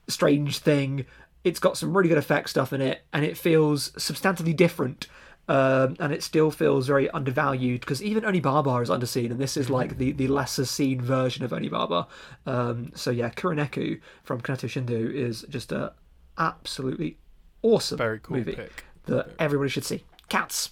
strange 0.08 0.60
thing. 0.60 1.06
It's 1.44 1.60
got 1.60 1.78
some 1.78 1.96
really 1.96 2.10
good 2.10 2.18
effect 2.18 2.50
stuff 2.50 2.74
in 2.74 2.82
it, 2.82 3.02
and 3.14 3.26
it 3.26 3.38
feels 3.38 3.92
substantively 3.92 4.56
different. 4.56 5.08
Um, 5.48 5.98
and 6.00 6.14
it 6.14 6.24
still 6.24 6.50
feels 6.52 6.88
very 6.88 7.10
undervalued 7.10 7.82
because 7.82 8.02
even 8.02 8.24
Oni 8.24 8.40
Baba 8.40 8.78
is 8.78 8.90
underseen, 8.90 9.32
and 9.32 9.40
this 9.40 9.58
is 9.58 9.70
like 9.70 9.98
the, 9.98 10.12
the 10.14 10.28
lesser 10.28 10.66
seen 10.66 11.02
version 11.02 11.44
of 11.44 11.52
Oni 11.52 11.68
Baba. 11.68 12.08
Um, 12.46 12.92
so 12.96 13.12
yeah, 13.12 13.30
Kuroneko 13.32 14.00
from 14.24 14.40
Kaneto 14.42 14.68
Shindo 14.70 15.14
is 15.14 15.46
just 15.50 15.72
a 15.72 15.94
absolutely 16.38 17.18
awesome 17.64 17.98
Very 17.98 18.20
cool 18.20 18.38
movie 18.38 18.54
pick. 18.56 18.86
that 19.06 19.32
everybody 19.40 19.70
should 19.70 19.84
see. 19.86 20.04
Cats 20.30 20.72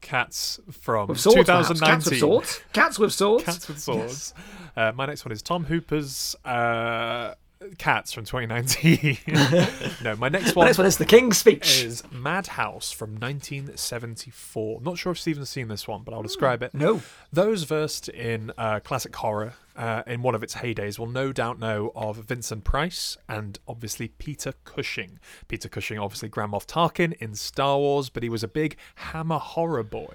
Cats 0.00 0.60
from 0.70 1.08
with 1.08 1.18
swords, 1.18 1.46
perhaps. 1.46 1.68
2019. 1.68 1.80
Cats 1.88 2.10
with 2.10 2.18
swords. 2.20 2.60
Cats 2.74 2.98
with 2.98 3.12
swords. 3.14 3.44
Cats 3.44 3.68
with 3.68 3.78
swords. 3.80 4.34
Uh, 4.76 4.92
my 4.94 5.06
next 5.06 5.24
one 5.24 5.32
is 5.32 5.40
Tom 5.40 5.64
Hooper's 5.64 6.36
uh, 6.44 7.34
Cats 7.78 8.12
from 8.12 8.24
2019. 8.24 9.18
no, 10.02 10.16
my 10.16 10.28
next 10.28 10.54
one 10.54 10.66
next 10.66 10.78
one 10.78 10.86
is 10.86 10.98
The 10.98 11.04
King's 11.04 11.38
Speech. 11.38 11.82
is 11.82 12.02
Madhouse 12.10 12.92
from 12.92 13.12
1974. 13.12 14.80
Not 14.80 14.98
sure 14.98 15.12
if 15.12 15.18
Stephen's 15.18 15.50
seen 15.50 15.68
this 15.68 15.86
one, 15.88 16.02
but 16.02 16.14
I'll 16.14 16.22
describe 16.22 16.62
it. 16.62 16.74
No. 16.74 17.02
Those 17.32 17.64
versed 17.64 18.08
in 18.08 18.52
uh, 18.56 18.80
classic 18.80 19.14
horror 19.16 19.54
uh, 19.76 20.02
in 20.06 20.22
one 20.22 20.34
of 20.34 20.42
its 20.42 20.56
heydays 20.56 20.98
will 20.98 21.06
no 21.06 21.32
doubt 21.32 21.58
know 21.58 21.92
of 21.94 22.16
Vincent 22.16 22.64
Price 22.64 23.16
and 23.28 23.58
obviously 23.66 24.08
Peter 24.08 24.54
Cushing. 24.64 25.18
Peter 25.48 25.68
Cushing, 25.68 25.98
obviously 25.98 26.28
Grand 26.28 26.52
Moff 26.52 26.66
Tarkin 26.66 27.14
in 27.14 27.34
Star 27.34 27.78
Wars, 27.78 28.08
but 28.08 28.22
he 28.22 28.28
was 28.28 28.42
a 28.42 28.48
big 28.48 28.76
Hammer 28.96 29.38
horror 29.38 29.82
boy. 29.82 30.14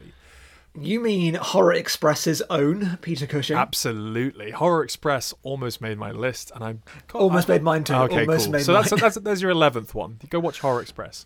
You 0.75 0.99
mean 0.99 1.33
Horror 1.35 1.73
Express's 1.73 2.41
own 2.49 2.97
Peter 3.01 3.25
Cushing? 3.25 3.57
Absolutely, 3.57 4.51
Horror 4.51 4.83
Express 4.83 5.33
almost 5.43 5.81
made 5.81 5.97
my 5.97 6.11
list, 6.11 6.51
and 6.55 6.63
I 6.63 6.75
Almost 7.13 7.49
I- 7.49 7.53
made 7.53 7.63
mine 7.63 7.83
too. 7.83 7.93
Okay, 7.95 8.21
Almost 8.21 8.45
cool. 8.45 8.51
made 8.53 8.63
so 8.63 8.73
that's 8.73 8.91
mine. 8.91 8.99
that's 9.01 9.15
there's 9.17 9.41
your 9.41 9.51
eleventh 9.51 9.93
one. 9.95 10.19
Go 10.29 10.39
watch 10.39 10.59
Horror 10.59 10.81
Express. 10.81 11.25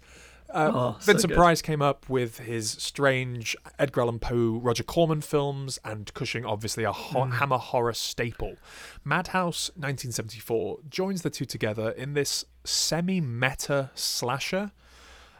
Uh, 0.53 0.71
Oh, 0.73 0.97
Vincent 1.01 1.31
good. 1.31 1.35
Price 1.37 1.63
came 1.63 1.81
up 1.81 2.07
with 2.09 2.37
his 2.39 2.69
strange 2.69 3.55
Edgar 3.79 4.01
Allan 4.01 4.19
Poe, 4.19 4.59
Roger 4.61 4.83
Corman 4.83 5.21
films, 5.21 5.79
and 5.83 6.13
Cushing, 6.13 6.45
obviously 6.45 6.83
a 6.83 6.91
ho- 6.91 7.21
Mm. 7.25 7.33
Hammer 7.39 7.57
horror 7.57 7.93
staple. 7.93 8.55
Madhouse, 9.03 9.71
1974, 9.75 10.77
joins 10.89 11.23
the 11.23 11.31
two 11.31 11.45
together 11.45 11.89
in 11.89 12.13
this 12.13 12.45
semi-meta 12.63 13.89
slasher. 13.95 14.71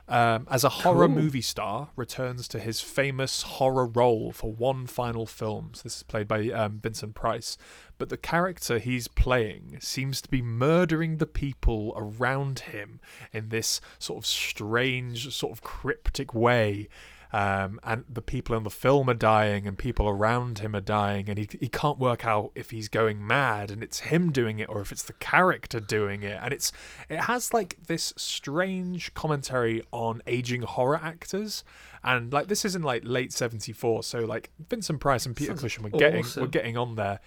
Um, 0.06 0.48
as 0.52 0.66
a 0.66 0.70
horror 0.70 1.08
Cool. 1.08 1.16
movie 1.16 1.42
star, 1.42 1.90
returns 1.96 2.50
to 2.50 2.60
his 2.60 2.82
famous 2.82 3.44
horror 3.44 3.86
role 3.86 4.34
for 4.34 4.52
one 4.52 4.86
final 4.86 5.26
film. 5.26 5.72
So 5.74 5.84
this 5.84 5.98
is 5.98 6.04
played 6.04 6.28
by 6.28 6.50
um, 6.50 6.80
Vincent 6.84 7.16
Price, 7.16 7.58
but 7.98 8.10
the 8.10 8.18
character 8.18 8.80
he's 8.80 9.08
playing 9.08 9.78
seems 9.80 10.22
to 10.22 10.30
be 10.30 10.42
murdering 10.42 11.18
the 11.18 11.26
people 11.26 11.94
around 11.96 12.60
him 12.60 13.00
in 13.32 13.48
this 13.48 13.80
sort 13.98 14.20
of 14.22 14.26
strange, 14.26 15.34
sort 15.34 15.54
of 15.54 15.62
cryptic 15.62 16.34
way. 16.34 16.90
Um, 17.34 17.80
and 17.84 18.06
the 18.08 18.22
people 18.22 18.56
in 18.56 18.62
the 18.62 18.70
film 18.70 19.10
are 19.10 19.16
dying, 19.16 19.66
and 19.66 19.76
people 19.76 20.08
around 20.08 20.60
him 20.60 20.76
are 20.76 20.82
dying, 20.82 21.30
and 21.30 21.40
he 21.40 21.50
he 21.60 21.68
can't 21.68 21.98
work 21.98 22.28
out 22.28 22.52
if 22.54 22.70
he's 22.70 22.90
going 22.90 23.26
mad, 23.26 23.72
and 23.72 23.82
it's 23.82 24.02
him 24.02 24.32
doing 24.32 24.60
it, 24.60 24.70
or 24.70 24.82
if 24.82 24.92
it's 24.92 25.02
the 25.02 25.14
character 25.14 25.80
doing 25.80 26.22
it, 26.22 26.40
and 26.44 26.54
it's 26.54 26.72
it 27.10 27.22
has 27.22 27.52
like 27.52 27.78
this 27.88 28.14
strange 28.18 29.16
commentary 29.16 29.82
on 29.92 30.22
aging 30.28 30.62
horror 30.62 31.00
actors, 31.02 31.64
and 32.04 32.32
like 32.32 32.50
this 32.50 32.66
is 32.66 32.76
in 32.76 32.84
like 32.84 33.02
late 33.04 33.34
'74, 33.34 34.04
so 34.04 34.20
like 34.20 34.52
Vincent 34.70 35.00
Price 35.00 35.26
and 35.26 35.36
Peter 35.36 35.56
Cushing 35.56 35.84
were 35.84 35.90
getting 35.90 36.26
awesome. 36.26 36.42
were 36.44 36.50
getting 36.50 36.78
on 36.78 36.94
there, 36.94 37.20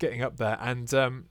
getting 0.00 0.20
up 0.20 0.36
there, 0.36 0.58
and 0.60 0.92
um, 0.94 1.26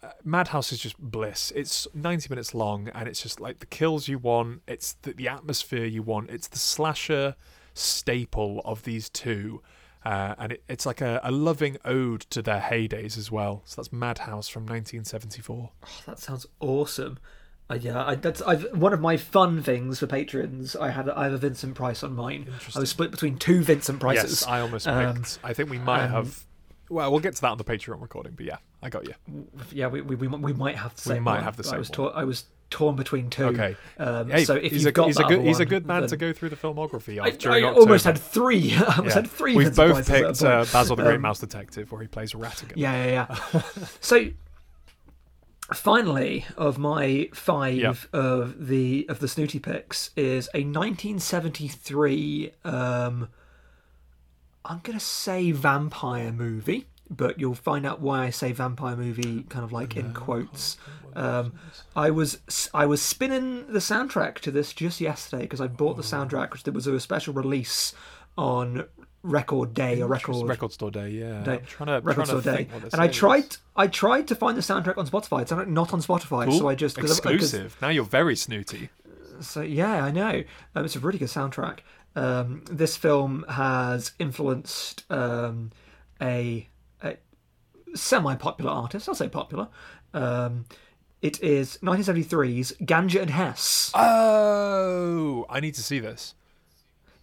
uh, 0.00 0.10
Madhouse 0.22 0.70
is 0.70 0.78
just 0.78 0.96
bliss. 0.98 1.52
It's 1.56 1.88
90 1.92 2.28
minutes 2.28 2.54
long, 2.54 2.88
and 2.90 3.08
it's 3.08 3.20
just 3.20 3.40
like 3.40 3.58
the 3.58 3.66
kills 3.66 4.06
you 4.06 4.18
want. 4.18 4.62
It's 4.68 4.92
the, 5.02 5.12
the 5.12 5.26
atmosphere 5.26 5.86
you 5.86 6.02
want. 6.04 6.30
It's 6.30 6.46
the 6.46 6.58
slasher 6.58 7.34
staple 7.74 8.62
of 8.64 8.84
these 8.84 9.08
two. 9.10 9.62
Uh, 10.04 10.34
and 10.38 10.52
it, 10.52 10.62
it's 10.68 10.84
like 10.84 11.00
a, 11.00 11.18
a 11.22 11.30
loving 11.30 11.78
ode 11.84 12.20
to 12.22 12.42
their 12.42 12.60
heydays 12.60 13.16
as 13.16 13.30
well. 13.30 13.62
So 13.64 13.76
that's 13.80 13.92
Madhouse 13.92 14.48
from 14.48 14.62
1974. 14.64 15.70
That 16.06 16.18
sounds 16.18 16.46
awesome. 16.60 17.18
Uh, 17.70 17.78
yeah, 17.80 18.04
I, 18.04 18.14
that's 18.16 18.42
I've, 18.42 18.66
one 18.76 18.92
of 18.92 19.00
my 19.00 19.16
fun 19.16 19.62
things 19.62 19.98
for 20.00 20.06
patrons. 20.06 20.76
I 20.76 20.90
had 20.90 21.08
I 21.08 21.24
have 21.24 21.32
a 21.32 21.38
Vincent 21.38 21.74
Price 21.74 22.02
on 22.02 22.14
mine. 22.14 22.50
I 22.76 22.80
was 22.80 22.90
split 22.90 23.10
between 23.10 23.38
two 23.38 23.62
Vincent 23.62 24.00
Prices. 24.00 24.42
Yes, 24.42 24.46
I 24.46 24.60
almost 24.60 24.86
Um, 24.86 25.14
picked. 25.16 25.38
I 25.42 25.54
think 25.54 25.70
we 25.70 25.78
might 25.78 26.04
um, 26.04 26.10
have. 26.10 26.44
Well, 26.90 27.10
we'll 27.10 27.20
get 27.20 27.34
to 27.36 27.40
that 27.40 27.48
on 27.52 27.56
the 27.56 27.64
Patreon 27.64 28.02
recording, 28.02 28.34
but 28.36 28.44
yeah, 28.44 28.58
I 28.82 28.90
got 28.90 29.06
you. 29.08 29.14
yeah, 29.72 29.86
we, 29.86 30.02
we, 30.02 30.14
we, 30.16 30.28
we 30.28 30.52
might 30.52 30.76
have 30.76 30.94
the 30.96 31.08
We 31.08 31.14
same. 31.14 31.22
might 31.22 31.36
one, 31.36 31.44
have 31.44 31.56
the 31.56 31.62
but 31.62 31.72
I 31.72 31.78
was 31.78 31.88
torn. 31.88 32.12
I 32.14 32.24
was 32.24 32.44
torn 32.74 32.96
between 32.96 33.30
two. 33.30 33.44
Okay. 33.46 33.76
Um, 33.98 34.28
Hey, 34.30 34.44
so 34.44 34.56
if 34.56 34.72
he's 34.72 34.82
you've 34.82 34.88
a, 34.88 34.92
got 34.92 35.06
he's 35.06 35.16
a 35.18 35.22
good 35.22 35.38
other 35.38 35.42
he's 35.46 35.60
a 35.60 35.64
good 35.64 35.86
man 35.86 36.06
to 36.08 36.16
go 36.16 36.32
through 36.32 36.48
the 36.50 36.56
filmography 36.56 37.20
I, 37.22 37.30
during 37.30 37.64
I 37.64 37.68
October. 37.68 37.80
almost 37.80 38.04
had 38.04 38.18
three. 38.18 38.74
I 38.74 38.82
almost 38.96 39.06
Yeah. 39.06 39.22
had 39.22 39.30
three. 39.30 39.54
We've 39.56 39.74
both 39.74 39.92
Prices 40.06 40.10
at 40.10 40.20
a 40.20 40.26
picked 40.28 40.42
uh. 40.42 40.64
Basil 40.72 40.96
the 40.96 41.02
Great 41.04 41.14
Um, 41.16 41.22
Mouse 41.22 41.38
Detective, 41.38 41.92
where 41.92 42.02
he 42.02 42.08
plays 42.08 42.32
Ratigan. 42.32 42.72
Yeah, 42.74 43.04
yeah, 43.06 43.26
yeah. 43.54 43.62
so 44.00 44.26
finally, 45.72 46.44
of 46.56 46.78
my 46.78 47.28
five 47.32 47.76
Yep. 47.76 47.96
of 48.12 48.66
the 48.66 49.06
of 49.08 49.20
the 49.20 49.28
snooty 49.28 49.58
picks 49.58 50.10
is 50.16 50.48
a 50.54 50.64
1973. 50.64 52.50
Um, 52.64 53.28
I'm 54.64 54.80
gonna 54.82 55.00
say 55.00 55.52
vampire 55.52 56.32
movie, 56.32 56.86
but 57.16 57.38
you'll 57.40 57.54
find 57.54 57.84
out 57.86 58.00
why 58.00 58.24
I 58.24 58.30
say 58.30 58.52
vampire 58.52 58.96
movie, 58.96 59.44
kind 59.48 59.64
of 59.64 59.72
like 59.72 59.96
in 59.96 60.12
quotes. 60.14 60.76
Um, 61.16 61.52
I 61.94 62.10
was 62.10 62.38
I 62.74 62.86
was 62.86 63.00
spinning 63.00 63.66
the 63.68 63.78
soundtrack 63.78 64.36
to 64.40 64.50
this 64.50 64.72
just 64.72 65.00
yesterday 65.00 65.42
because 65.42 65.60
I 65.60 65.66
bought 65.68 65.96
the 65.96 66.02
soundtrack, 66.02 66.52
which 66.52 66.64
there 66.64 66.72
was 66.74 66.86
a 66.86 66.98
special 67.00 67.32
release 67.34 67.94
on 68.36 68.84
Record 69.22 69.72
Day 69.74 70.02
or 70.02 70.08
Record 70.08 70.46
Record 70.48 70.72
Store 70.72 70.90
Day, 70.90 71.10
yeah. 71.10 71.42
Day. 71.44 71.52
I'm 71.58 71.64
trying 71.66 71.86
to, 71.86 71.92
Record 72.06 72.26
trying 72.26 72.26
Store 72.26 72.40
to 72.42 72.50
Day, 72.50 72.56
think 72.56 72.72
what 72.72 72.82
this 72.82 72.92
and 72.92 73.00
I 73.02 73.08
tried. 73.08 73.56
I 73.76 73.86
tried 73.86 74.28
to 74.28 74.34
find 74.34 74.56
the 74.58 74.60
soundtrack 74.60 74.98
on 74.98 75.06
Spotify. 75.08 75.42
It's 75.42 75.50
not 75.52 75.92
on 75.94 76.00
Spotify, 76.02 76.46
Cool. 76.46 76.58
so 76.58 76.68
I 76.68 76.74
just 76.74 76.96
'cause 76.98 77.10
I- 77.10 77.14
exclusive. 77.14 77.76
Now 77.80 77.88
you're 77.88 78.04
very 78.04 78.36
snooty. 78.36 78.90
so 79.40 79.62
yeah, 79.62 80.04
I 80.04 80.10
know. 80.10 80.42
Um, 80.74 80.84
it's 80.84 80.96
a 80.96 81.00
really 81.00 81.18
good 81.18 81.28
soundtrack. 81.28 81.78
Um, 82.16 82.62
this 82.70 82.96
film 82.96 83.44
has 83.48 84.12
influenced 84.18 85.04
um, 85.10 85.70
a 86.20 86.68
semi-popular 87.94 88.70
artist. 88.70 89.08
I'll 89.08 89.14
say 89.14 89.28
popular. 89.28 89.68
Um, 90.12 90.66
it 91.22 91.42
is 91.42 91.78
1973's 91.82 92.72
Ganja 92.82 93.22
and 93.22 93.30
Hess. 93.30 93.90
Oh, 93.94 95.46
I 95.48 95.60
need 95.60 95.74
to 95.74 95.82
see 95.82 95.98
this. 95.98 96.34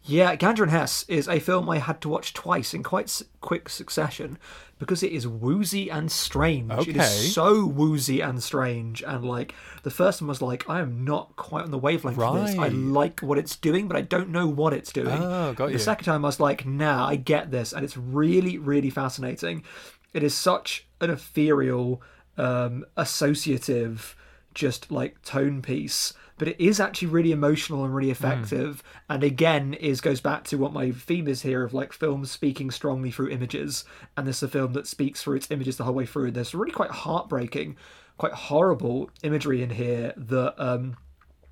Yeah, 0.04 0.36
Ganja 0.36 0.62
and 0.64 0.72
Hess 0.72 1.06
is 1.08 1.28
a 1.28 1.40
film 1.40 1.70
I 1.70 1.78
had 1.78 2.02
to 2.02 2.10
watch 2.10 2.34
twice 2.34 2.74
in 2.74 2.82
quite 2.82 3.22
quick 3.40 3.70
succession 3.70 4.40
because 4.80 5.04
it 5.04 5.12
is 5.12 5.28
woozy 5.28 5.92
and 5.92 6.12
strange. 6.12 6.72
Okay. 6.72 7.00
is 7.00 7.36
so 7.36 7.68
woozy 7.68 8.20
and 8.20 8.42
strange, 8.42 9.04
and 9.04 9.24
like 9.24 9.54
the 9.84 9.92
first 9.92 10.20
one 10.20 10.28
was 10.30 10.42
like, 10.42 10.68
I 10.68 10.80
am 10.80 11.06
not 11.06 11.36
quite 11.36 11.66
on 11.66 11.70
the 11.70 11.78
wavelength 11.78 12.18
of 12.20 12.48
this. 12.48 12.58
I 12.58 12.70
like 12.70 13.20
what 13.20 13.38
it's 13.38 13.56
doing, 13.56 13.88
but 13.88 13.96
I 13.96 14.02
don't 14.02 14.30
know 14.30 14.48
what 14.48 14.74
it's 14.74 14.92
doing. 14.92 15.22
Oh, 15.22 15.54
got 15.54 15.68
you. 15.68 15.74
the 15.74 15.80
second 15.80 16.06
time 16.06 16.26
I 16.26 16.30
was 16.30 16.40
like, 16.40 16.66
Nah, 16.66 17.08
I 17.08 17.16
get 17.16 17.52
this, 17.52 17.72
and 17.72 17.86
it's 17.86 17.96
really, 17.96 18.58
really 18.58 18.90
fascinating. 18.90 19.64
It 20.14 20.24
is 20.24 20.34
such 20.34 20.88
an 21.00 21.10
ethereal, 21.10 22.02
um, 22.38 22.86
associative, 22.98 24.16
just 24.54 24.92
like 24.92 25.22
tone 25.22 25.62
piece 25.62 26.14
but 26.38 26.48
it 26.48 26.60
is 26.60 26.80
actually 26.80 27.08
really 27.08 27.32
emotional 27.32 27.86
and 27.86 27.94
really 27.94 28.10
effective 28.10 28.82
and 29.08 29.24
again 29.24 29.76
is 29.76 30.02
goes 30.02 30.20
back 30.20 30.44
to 30.44 30.58
what 30.58 30.74
my 30.74 30.90
theme 30.92 31.28
is 31.28 31.44
here 31.44 31.64
of 31.64 31.72
like 31.72 31.94
films 31.94 32.32
speaking 32.32 32.72
strongly 32.72 33.12
through 33.12 33.30
images 33.30 33.86
and 34.18 34.26
this 34.28 34.38
is 34.38 34.44
a 34.44 34.48
film 34.48 34.74
that 34.74 34.88
speaks 34.88 35.22
through 35.22 35.36
its 35.36 35.52
images 35.52 35.78
the 35.78 35.84
whole 35.84 35.94
way 35.94 36.06
through. 36.08 36.26
And 36.26 36.34
there's 36.34 36.56
really 36.56 36.72
quite 36.72 36.90
heartbreaking 36.90 37.78
quite 38.18 38.34
horrible 38.34 39.12
imagery 39.22 39.62
in 39.62 39.70
here 39.70 40.14
that 40.18 40.56
um 40.58 40.98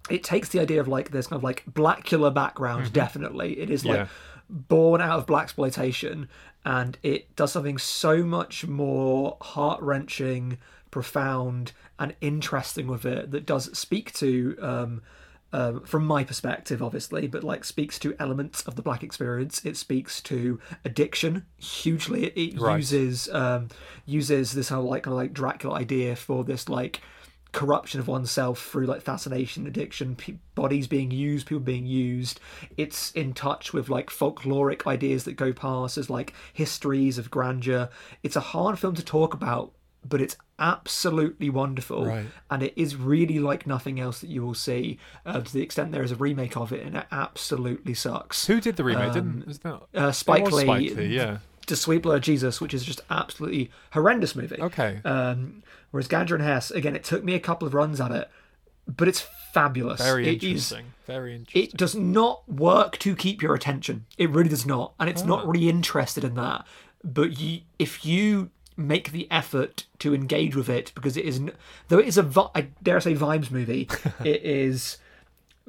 it 0.10 0.24
takes 0.24 0.50
the 0.50 0.60
idea 0.60 0.82
of 0.82 0.88
like 0.88 1.12
there's 1.12 1.28
kind 1.28 1.38
of 1.38 1.44
like 1.44 1.64
Blacula 1.72 2.34
background 2.34 2.92
definitely. 2.92 3.60
It 3.60 3.70
is 3.70 3.86
Yeah. 3.86 3.94
like 3.94 4.08
born 4.50 5.02
out 5.02 5.20
of 5.20 5.28
black 5.28 5.44
exploitation 5.44 6.28
and 6.66 6.98
it 7.04 7.36
does 7.36 7.52
something 7.52 7.78
so 7.78 8.24
much 8.24 8.68
more 8.68 9.38
heart-wrenching 9.42 10.58
profound 10.92 11.72
and 11.98 12.16
interesting 12.22 12.88
with 12.88 13.06
it 13.06 13.32
that 13.32 13.46
does 13.46 13.76
speak 13.78 14.12
to 14.14 14.58
um, 14.62 15.02
um, 15.54 15.82
from 15.82 16.06
my 16.06 16.24
perspective 16.24 16.82
obviously 16.82 17.28
but 17.28 17.44
like 17.44 17.64
speaks 17.64 17.98
to 18.00 18.16
elements 18.20 18.62
of 18.64 18.76
the 18.76 18.82
black 18.82 19.04
experience 19.04 19.64
it 19.66 19.78
speaks 19.78 20.22
to 20.22 20.60
addiction 20.86 21.46
hugely 21.58 22.26
it, 22.26 22.34
it 22.38 22.60
Right. 22.60 22.78
uses 22.78 23.30
um, 23.30 23.70
uses 24.06 24.54
this 24.54 24.70
whole 24.70 24.84
like 24.84 25.04
kind 25.04 25.14
of 25.14 25.18
like 25.18 25.34
dracula 25.34 25.76
idea 25.76 26.16
for 26.16 26.44
this 26.44 26.68
like 26.70 27.02
corruption 27.52 28.00
of 28.00 28.08
oneself 28.08 28.64
through 28.64 28.86
like 28.86 29.02
fascination 29.02 29.66
addiction 29.66 30.16
pe- 30.16 30.36
bodies 30.54 30.86
being 30.88 31.10
used 31.10 31.48
people 31.48 31.60
being 31.62 31.86
used 31.88 32.40
it's 32.78 33.12
in 33.14 33.34
touch 33.34 33.74
with 33.74 33.90
like 33.90 34.10
folkloric 34.12 34.86
ideas 34.86 35.24
that 35.24 35.34
go 35.34 35.52
past 35.52 35.98
as 35.98 36.10
like 36.12 36.34
histories 36.54 37.18
of 37.18 37.32
grandeur 37.32 37.90
it's 38.22 38.36
a 38.36 38.40
hard 38.40 38.78
film 38.78 38.94
to 38.94 39.04
talk 39.04 39.34
about 39.34 39.72
but 40.08 40.22
it's 40.22 40.38
absolutely 40.60 41.50
wonderful 41.50 42.06
Right. 42.06 42.28
and 42.52 42.62
it 42.64 42.74
is 42.76 42.96
really 42.96 43.40
like 43.40 43.66
nothing 43.66 44.00
else 44.00 44.22
that 44.22 44.30
you 44.30 44.42
will 44.46 44.54
see 44.54 45.00
uh, 45.26 45.42
to 45.42 45.52
the 45.52 45.62
extent 45.62 45.92
there 45.92 46.04
is 46.04 46.12
a 46.12 46.16
remake 46.16 46.56
of 46.56 46.72
it 46.72 46.86
and 46.86 46.96
it 46.98 47.06
absolutely 47.12 47.94
sucks 47.94 48.46
Who 48.48 48.62
did 48.62 48.76
the 48.76 48.84
remake? 48.84 49.14
Didn't 49.14 49.44
is 49.50 49.60
that 49.60 49.82
uh, 49.96 50.12
Spike 50.12 50.52
Lee, 50.52 50.64
Spike 50.64 50.96
Lee, 50.96 51.16
yeah. 51.16 51.40
The 51.70 51.76
Sweet 51.76 52.02
Blood 52.04 52.22
Jesus, 52.24 52.60
which 52.60 52.74
is 52.74 52.84
just 52.84 53.02
absolutely 53.10 53.72
horrendous 53.94 54.36
movie. 54.36 54.58
Okay. 54.62 55.00
Um, 55.06 55.64
whereas 55.92 56.08
Ganja 56.08 56.32
and 56.34 56.44
Hess, 56.44 56.70
again, 56.72 56.96
it 56.96 57.04
took 57.04 57.24
me 57.24 57.34
a 57.36 57.40
couple 57.40 57.68
of 57.68 57.74
runs 57.74 58.02
at 58.02 58.12
it, 58.12 58.30
but 58.88 59.08
it's 59.08 59.26
fabulous. 59.54 60.02
Very 60.02 60.28
It 60.28 60.44
is- 60.44 60.44
interesting. 60.44 60.86
Very 61.08 61.34
interesting. 61.36 61.64
it 61.64 61.78
does 61.78 61.96
not 61.96 62.48
work 62.48 62.98
to 63.00 63.16
keep 63.16 63.42
your 63.42 63.56
attention. 63.56 64.06
It 64.18 64.30
really 64.30 64.50
does 64.50 64.66
not, 64.66 64.94
and 65.00 65.10
it's 65.10 65.24
Ah. 65.24 65.28
not 65.28 65.48
really 65.48 65.70
interested 65.70 66.24
in 66.24 66.36
that. 66.36 66.66
But 67.04 67.40
you, 67.40 67.62
if 67.80 68.06
you 68.06 68.52
make 68.78 69.12
the 69.12 69.28
effort 69.32 69.86
to 70.00 70.14
engage 70.14 70.56
with 70.56 70.70
it, 70.70 70.92
because 70.96 71.18
it 71.18 71.26
is, 71.26 71.42
though 71.88 71.98
it 72.00 72.08
is 72.08 72.18
a, 72.18 72.50
I 72.56 72.68
dare 72.84 73.00
say, 73.00 73.16
vibes 73.16 73.50
movie, 73.52 73.88
it 74.24 74.44
is 74.44 74.98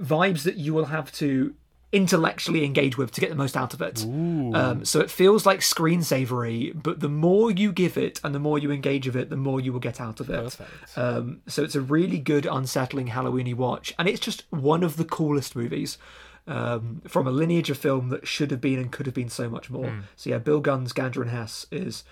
vibes 0.01 0.43
that 0.45 0.57
you 0.57 0.73
will 0.75 0.87
have 0.87 1.11
to 1.13 1.55
intellectually 1.93 2.65
engage 2.65 2.97
with 2.97 3.11
to 3.11 3.21
get 3.21 3.31
the 3.31 3.37
most 3.37 3.57
out 3.57 3.75
of 3.75 3.83
it. 3.83 4.05
Um, 4.05 4.85
so 4.85 5.01
it 5.01 5.11
feels 5.11 5.45
like 5.45 5.61
screensavery, 5.61 6.81
but 6.81 7.01
the 7.01 7.09
more 7.09 7.51
you 7.51 7.73
give 7.73 7.97
it 7.97 8.21
and 8.23 8.35
the 8.35 8.39
more 8.39 8.59
you 8.59 8.71
engage 8.71 9.07
with 9.07 9.17
it, 9.17 9.29
the 9.29 9.37
more 9.37 9.61
you 9.61 9.73
will 9.73 9.81
get 9.81 10.01
out 10.01 10.21
of 10.21 10.31
it. 10.31 10.57
Um, 10.97 11.41
so 11.47 11.65
it's 11.65 11.75
a 11.75 11.81
really 11.81 12.19
good, 12.19 12.47
unsettling 12.47 13.09
Halloweeny 13.09 13.55
watch, 13.55 13.93
and 13.99 14.09
it's 14.09 14.21
just 14.21 14.45
one 14.51 14.85
of 14.85 14.97
the 14.97 15.05
coolest 15.05 15.57
movies 15.57 15.99
um, 16.47 17.03
from 17.07 17.27
a 17.27 17.31
lineage 17.31 17.71
of 17.71 17.79
film 17.79 18.09
that 18.11 18.27
should 18.27 18.51
have 18.51 18.61
been 18.61 18.79
and 18.79 18.93
could 18.93 19.07
have 19.07 19.15
been 19.15 19.29
so 19.29 19.49
much 19.49 19.69
more. 19.71 19.91
Hmm. 19.91 20.01
So 20.17 20.31
yeah, 20.31 20.39
Bill 20.39 20.61
Gunn's 20.61 20.93
Ganja 20.93 21.23
and 21.23 21.31
Hess 21.31 21.67
is 21.71 22.05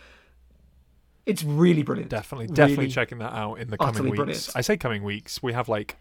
it's 1.24 1.44
really 1.44 1.82
brilliant. 1.82 2.10
Definitely, 2.10 2.46
definitely 2.48 2.76
Really 2.76 2.90
checking 2.90 3.18
that 3.18 3.32
out 3.32 3.56
in 3.56 3.68
the 3.68 3.76
coming 3.76 4.04
weeks. 4.04 4.16
brilliant. 4.16 4.50
I 4.54 4.60
say 4.62 4.76
coming 4.76 5.02
weeks. 5.02 5.42
We 5.42 5.52
have 5.52 5.68
like 5.68 5.96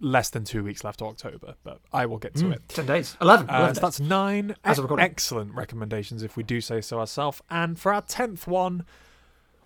less 0.00 0.30
than 0.30 0.44
two 0.44 0.62
weeks 0.64 0.84
left 0.84 1.00
of 1.00 1.08
October, 1.08 1.54
but 1.64 1.80
I 1.92 2.06
will 2.06 2.18
get 2.18 2.34
to 2.36 2.50
it. 2.50 2.68
Ten 2.68 2.86
days, 2.86 3.16
eleven. 3.20 3.48
Uh, 3.50 3.58
11 3.58 3.74
so 3.74 3.78
days. 3.80 3.82
that's 3.82 4.00
nine 4.00 4.54
As 4.64 4.78
e- 4.78 4.82
excellent 4.98 5.54
recommendations, 5.54 6.22
if 6.22 6.36
we 6.36 6.42
do 6.42 6.60
say 6.60 6.80
so 6.80 6.98
ourselves. 7.00 7.42
And 7.50 7.78
for 7.78 7.92
our 7.92 8.02
tenth 8.02 8.46
one, 8.46 8.84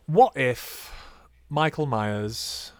what 0.07 0.37
if 0.37 0.93
Michael 1.49 1.87
Myers 1.87 2.73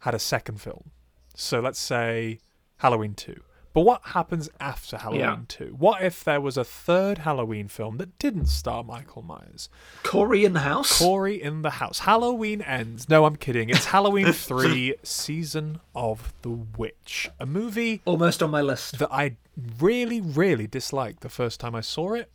had 0.00 0.14
a 0.14 0.18
second 0.18 0.60
film? 0.60 0.90
So 1.34 1.60
let's 1.60 1.78
say 1.80 2.38
Halloween 2.78 3.14
two. 3.14 3.40
But 3.72 3.82
what 3.82 4.02
happens 4.06 4.48
after 4.58 4.96
Halloween 4.98 5.20
Yeah. 5.20 5.36
2? 5.48 5.76
What 5.78 6.02
if 6.02 6.24
there 6.24 6.40
was 6.40 6.56
a 6.56 6.64
third 6.64 7.18
Halloween 7.18 7.68
film 7.68 7.98
that 7.98 8.18
didn't 8.18 8.46
star 8.46 8.82
Michael 8.82 9.22
Myers? 9.22 9.68
Corey 10.02 10.44
in 10.44 10.54
the 10.54 10.60
house. 10.60 10.98
Corey 10.98 11.40
in 11.40 11.62
the 11.62 11.70
house. 11.70 12.00
Halloween 12.00 12.62
ends. 12.62 13.08
No, 13.08 13.24
I'm 13.26 13.36
kidding. 13.36 13.70
It's 13.70 13.86
Halloween 13.86 14.32
3 14.32 14.94
Season 15.04 15.80
of 15.94 16.32
the 16.42 16.50
Witch. 16.50 17.30
A 17.38 17.46
movie 17.46 18.02
Almost 18.04 18.42
on 18.42 18.50
my 18.50 18.60
list. 18.60 18.98
that 18.98 19.12
I 19.12 19.36
really, 19.78 20.20
really 20.20 20.66
disliked 20.66 21.20
the 21.20 21.28
first 21.28 21.60
time 21.60 21.74
I 21.76 21.80
saw 21.80 22.14
it 22.14 22.28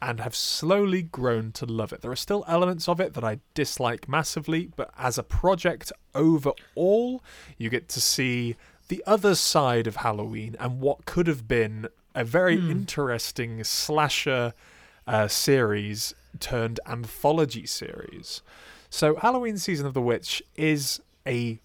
and 0.00 0.20
have 0.20 0.34
slowly 0.34 1.02
grown 1.02 1.50
to 1.50 1.66
love 1.66 1.92
it. 1.92 2.00
There 2.02 2.10
are 2.12 2.16
still 2.16 2.44
elements 2.46 2.88
of 2.88 3.00
it 3.00 3.14
that 3.14 3.24
I 3.24 3.40
dislike 3.52 4.08
massively, 4.08 4.70
but 4.76 4.90
as 4.96 5.18
a 5.18 5.22
project 5.24 5.92
overall, 6.14 7.22
you 7.58 7.68
get 7.68 7.88
to 7.90 8.00
see 8.00 8.56
the 8.88 9.02
other 9.06 9.34
side 9.34 9.86
of 9.86 9.96
Halloween 9.96 10.56
and 10.58 10.80
what 10.80 11.04
could 11.04 11.26
have 11.26 11.46
been 11.46 11.88
a 12.14 12.24
very 12.24 12.56
interesting 12.56 13.62
slasher 13.62 14.54
uh, 15.06 15.28
series 15.28 16.14
turned 16.40 16.80
anthology 16.86 17.66
series. 17.66 18.42
So, 18.90 19.16
Halloween 19.16 19.58
Season 19.58 19.86
of 19.86 19.94
the 19.94 20.02
Witch 20.02 20.42
is 20.56 21.00
a 21.26 21.60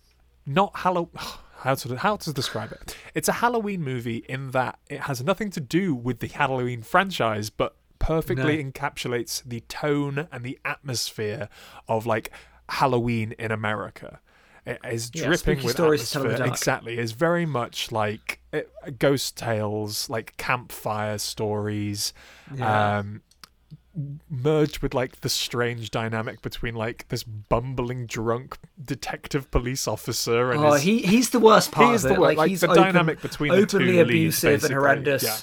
not 0.46 0.78
Halloween. 0.78 1.12
How 1.58 1.76
to 1.76 1.96
how 1.96 2.18
to 2.18 2.34
describe 2.34 2.74
it? 2.74 2.98
It's 3.16 3.30
a 3.30 3.34
Halloween 3.34 3.84
movie 3.84 4.26
in 4.28 4.52
that 4.52 4.80
it 4.90 5.00
has 5.00 5.24
nothing 5.24 5.50
to 5.52 5.62
do 5.62 5.96
with 5.96 6.20
the 6.20 6.28
Halloween 6.28 6.82
franchise, 6.82 7.50
but 7.50 7.78
perfectly 8.00 8.62
encapsulates 8.62 9.42
the 9.46 9.62
tone 9.62 10.28
and 10.30 10.44
the 10.44 10.60
atmosphere 10.66 11.48
of 11.88 12.06
like 12.06 12.32
Halloween 12.68 13.34
in 13.40 13.50
America. 13.50 14.20
It 14.66 14.80
is 14.90 15.12
Yeah, 15.14 15.26
dripping 15.26 15.64
with 15.64 15.74
stories 15.74 16.06
to 16.08 16.14
tell 16.14 16.24
atmosphere. 16.26 16.48
Exactly, 16.48 16.98
it's 16.98 17.12
very 17.12 17.46
much 17.46 17.92
like 17.92 18.40
uh, 18.54 18.62
ghost 18.98 19.36
tales, 19.38 20.10
like 20.10 20.38
campfire 20.38 21.18
stories, 21.18 22.14
Yeah. 22.56 23.00
um, 23.00 23.22
merged 24.30 24.80
with 24.80 24.94
like 24.94 25.22
the 25.22 25.30
strange 25.30 25.92
dynamic 25.92 26.42
between 26.42 26.74
like 26.76 27.08
this 27.10 27.24
bumbling 27.24 28.08
drunk 28.08 28.58
detective 28.84 29.52
police 29.52 29.88
officer 29.88 30.52
and 30.52 30.64
oh, 30.64 30.72
his, 30.74 30.82
he 30.82 31.00
he's 31.02 31.30
the 31.30 31.40
worst 31.40 31.72
part 31.72 31.90
he 31.90 31.94
is 31.96 32.04
of 32.06 32.10
the 32.10 32.16
it. 32.16 32.20
wor- 32.20 32.28
Like, 32.30 32.38
like 32.38 32.50
he's 32.50 32.62
the 32.62 32.70
open- 32.70 32.82
dynamic 32.84 33.22
between 33.22 33.52
the 33.52 33.66
two 33.68 33.78
openly 33.78 33.94
leads, 33.98 34.10
abusive 34.10 34.50
and 34.52 34.62
basically. 34.62 34.76
horrendous. 34.76 35.24
Yeah. 35.24 35.38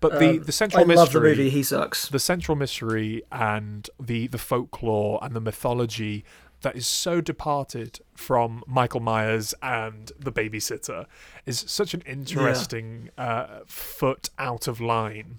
But 0.00 0.18
the 0.18 0.28
Um, 0.30 0.42
the 0.44 0.52
central 0.52 0.82
I 0.82 0.86
mystery, 0.86 0.96
love 0.96 1.12
the 1.12 1.20
movie. 1.20 1.50
He 1.50 1.62
sucks. 1.62 2.08
the 2.08 2.18
central 2.18 2.56
mystery 2.56 3.22
and 3.30 3.90
the 4.00 4.28
the 4.28 4.38
folklore 4.38 5.18
and 5.20 5.36
the 5.36 5.40
mythology 5.42 6.24
that 6.62 6.76
is 6.76 6.86
so 6.86 7.20
departed 7.20 8.00
from 8.14 8.62
Michael 8.66 9.00
Myers 9.00 9.54
and 9.62 10.12
the 10.18 10.32
babysitter 10.32 11.06
is 11.46 11.64
such 11.66 11.94
an 11.94 12.02
interesting 12.02 13.10
uh, 13.16 13.60
foot 13.66 14.28
out 14.38 14.68
of 14.68 14.80
line. 14.80 15.38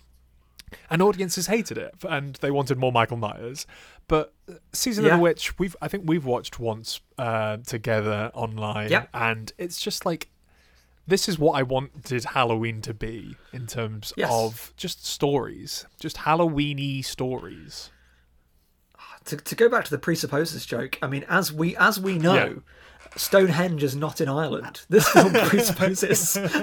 And 0.89 1.01
audiences 1.01 1.47
hated 1.47 1.77
it, 1.77 1.93
and 2.07 2.35
they 2.35 2.49
wanted 2.49 2.77
more 2.77 2.93
Michael 2.93 3.17
Myers. 3.17 3.67
But 4.07 4.33
season 4.71 5.03
Yeah. 5.03 5.11
of 5.11 5.17
the 5.17 5.23
witch, 5.23 5.59
we've 5.59 5.75
I 5.81 5.87
think 5.89 6.03
we've 6.07 6.25
watched 6.25 6.59
once 6.59 7.01
uh, 7.17 7.57
together 7.57 8.31
online, 8.33 8.89
Yep. 8.89 9.09
and 9.13 9.51
it's 9.57 9.81
just 9.81 10.05
like 10.05 10.29
this 11.07 11.27
is 11.27 11.37
what 11.37 11.53
I 11.59 11.63
wanted 11.63 12.23
Halloween 12.23 12.81
to 12.83 12.93
be 12.93 13.35
in 13.51 13.67
terms 13.67 14.13
Yes. 14.15 14.29
of 14.31 14.73
just 14.77 15.05
stories, 15.05 15.85
just 15.99 16.17
Halloweeny 16.17 17.03
stories. 17.03 17.91
To, 19.25 19.37
to 19.37 19.55
go 19.55 19.69
back 19.69 19.85
to 19.85 19.91
the 19.91 19.97
presupposes 19.99 20.65
joke, 20.65 20.97
I 21.01 21.07
mean, 21.07 21.25
as 21.29 21.51
we 21.51 21.75
as 21.77 21.99
we 21.99 22.17
know, 22.17 22.61
Stonehenge 23.15 23.83
is 23.83 23.95
not 23.95 24.21
in 24.21 24.29
Ireland. 24.29 24.81
This 24.89 25.07
film 25.09 25.33
presupposes. 25.47 26.35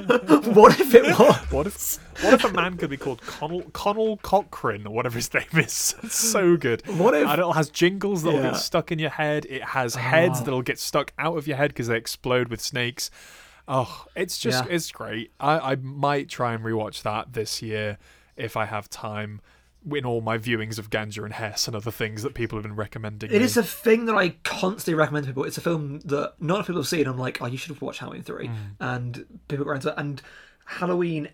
what 0.55 0.81
if 0.81 0.94
it 0.94 1.18
was? 1.18 1.37
What 1.51 1.66
if 1.66 1.97
what 2.23 2.35
if 2.35 2.44
a 2.44 2.53
man 2.53 2.77
could 2.77 2.90
be 2.90 2.97
called 2.97 3.21
Connell 3.23 3.62
Connell 3.73 4.16
Cochrane 4.18 4.87
or 4.87 4.94
whatever 4.94 5.16
his 5.16 5.33
name 5.33 5.44
is? 5.55 5.94
It's 6.03 6.14
so 6.16 6.57
good. 6.57 6.87
What 6.99 7.14
if- 7.14 7.29
and 7.29 7.40
it 7.40 7.53
has 7.55 7.68
jingles 7.71 8.23
that'll 8.23 8.40
Yeah. 8.40 8.51
get 8.53 8.57
stuck 8.59 8.90
in 8.90 8.99
your 8.99 9.11
head. 9.11 9.47
It 9.47 9.62
has 9.62 9.94
ah. 9.97 10.01
heads 10.01 10.40
Oh. 10.40 10.44
that'll 10.44 10.62
get 10.62 10.79
stuck 10.79 11.12
out 11.18 11.37
of 11.37 11.47
your 11.47 11.57
head 11.57 11.71
because 11.71 11.88
they 11.88 11.97
explode 11.97 12.49
with 12.49 12.61
snakes. 12.61 13.11
Oh, 13.66 14.07
it's 14.16 14.38
just 14.38 14.64
Yeah. 14.64 14.75
it's 14.75 14.90
great. 14.90 15.31
I, 15.38 15.73
I 15.73 15.77
might 15.77 16.29
try 16.31 16.55
and 16.55 16.64
rewatch 16.64 17.03
that 17.03 17.35
this 17.35 17.61
year 17.61 17.99
if 18.37 18.57
I 18.57 18.64
have 18.64 18.88
time. 18.88 19.40
In 19.96 20.05
all 20.05 20.20
my 20.20 20.38
viewings 20.38 20.79
of 20.79 20.90
Ganja 20.90 21.24
and 21.24 21.33
Hess 21.33 21.66
and 21.66 21.74
other 21.77 21.90
things 21.90 22.22
that 22.22 22.35
people 22.35 22.57
have 22.59 22.62
been 22.62 22.77
recommending. 22.77 23.31
It 23.31 23.38
me. 23.38 23.44
is 23.44 23.57
a 23.57 23.62
thing 23.62 24.05
that 24.07 24.14
I 24.14 24.31
constantly 24.44 24.94
recommend 24.94 25.24
to 25.27 25.31
people. 25.31 25.44
It's 25.44 25.59
a 25.59 25.62
film 25.62 26.01
that 26.07 26.35
not 26.40 26.57
enough 26.57 26.66
people 26.66 26.81
have 26.83 26.88
seen. 26.88 27.07
I'm 27.07 27.18
like, 27.18 27.40
oh, 27.40 27.46
you 27.46 27.57
should 27.57 27.70
have 27.70 27.83
watched 27.83 28.01
Halloween 28.01 28.22
three, 28.22 28.48
Mm. 28.48 28.55
and 28.81 29.24
people 29.48 29.64
go 29.64 29.72
into 29.72 29.88
it. 29.88 29.94
And 29.96 30.20
Halloween 30.66 31.29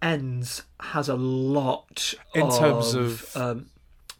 Ends 0.00 0.62
has 0.80 1.08
a 1.08 1.16
lot 1.16 2.14
In 2.34 2.50
terms 2.50 2.94
of- 2.94 3.36
um, 3.36 3.66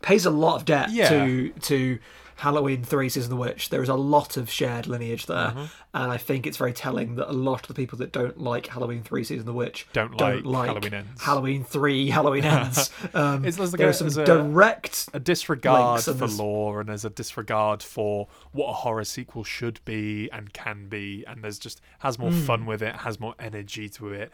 pays 0.02 0.26
a 0.26 0.30
lot 0.30 0.56
of 0.56 0.64
debt 0.64 0.90
Yeah. 0.90 1.08
to 1.08 1.50
to 1.60 1.98
Halloween 2.38 2.84
three 2.84 3.08
season 3.08 3.32
of 3.32 3.38
the 3.38 3.42
witch. 3.42 3.68
There 3.68 3.82
is 3.82 3.88
a 3.88 3.94
lot 3.94 4.36
of 4.36 4.48
shared 4.50 4.86
lineage 4.86 5.26
there, 5.26 5.48
Mm-hmm. 5.48 5.64
and 5.94 6.12
I 6.12 6.16
think 6.16 6.46
it's 6.46 6.56
very 6.56 6.72
telling 6.72 7.16
that 7.16 7.28
a 7.28 7.32
lot 7.32 7.62
of 7.62 7.66
the 7.68 7.74
people 7.74 7.98
that 7.98 8.12
don't 8.12 8.38
like 8.40 8.68
Halloween 8.68 9.02
three 9.02 9.24
season 9.24 9.40
of 9.40 9.46
the 9.46 9.52
witch 9.52 9.86
Don't 9.92 10.16
don't 10.16 10.46
like 10.46 10.54
like 10.58 10.66
Halloween 10.68 10.94
Ends. 10.94 11.22
Halloween 11.22 11.64
three 11.64 12.08
Halloween 12.10 12.44
Ends. 12.56 12.90
Um, 13.12 13.44
It's- 13.44 13.56
there's 13.56 13.72
like 13.72 13.78
there 13.78 13.88
a- 13.88 13.92
some 13.94 14.24
direct 14.24 15.08
a 15.12 15.20
disregard 15.20 16.02
for 16.04 16.12
there's- 16.12 16.38
law 16.38 16.78
and 16.78 16.88
there's 16.88 17.04
a 17.04 17.10
disregard 17.10 17.82
for 17.82 18.28
what 18.52 18.68
a 18.68 18.72
horror 18.72 19.04
sequel 19.04 19.42
should 19.44 19.80
be 19.84 20.30
and 20.30 20.52
can 20.52 20.88
be 20.88 21.24
and 21.26 21.42
there's 21.42 21.58
just 21.58 21.80
has 22.00 22.18
more 22.18 22.30
Hmm. 22.30 22.40
fun 22.44 22.66
with 22.66 22.82
it 22.82 22.96
has 22.96 23.18
more 23.18 23.34
energy 23.38 23.88
to 23.90 24.08
it 24.12 24.32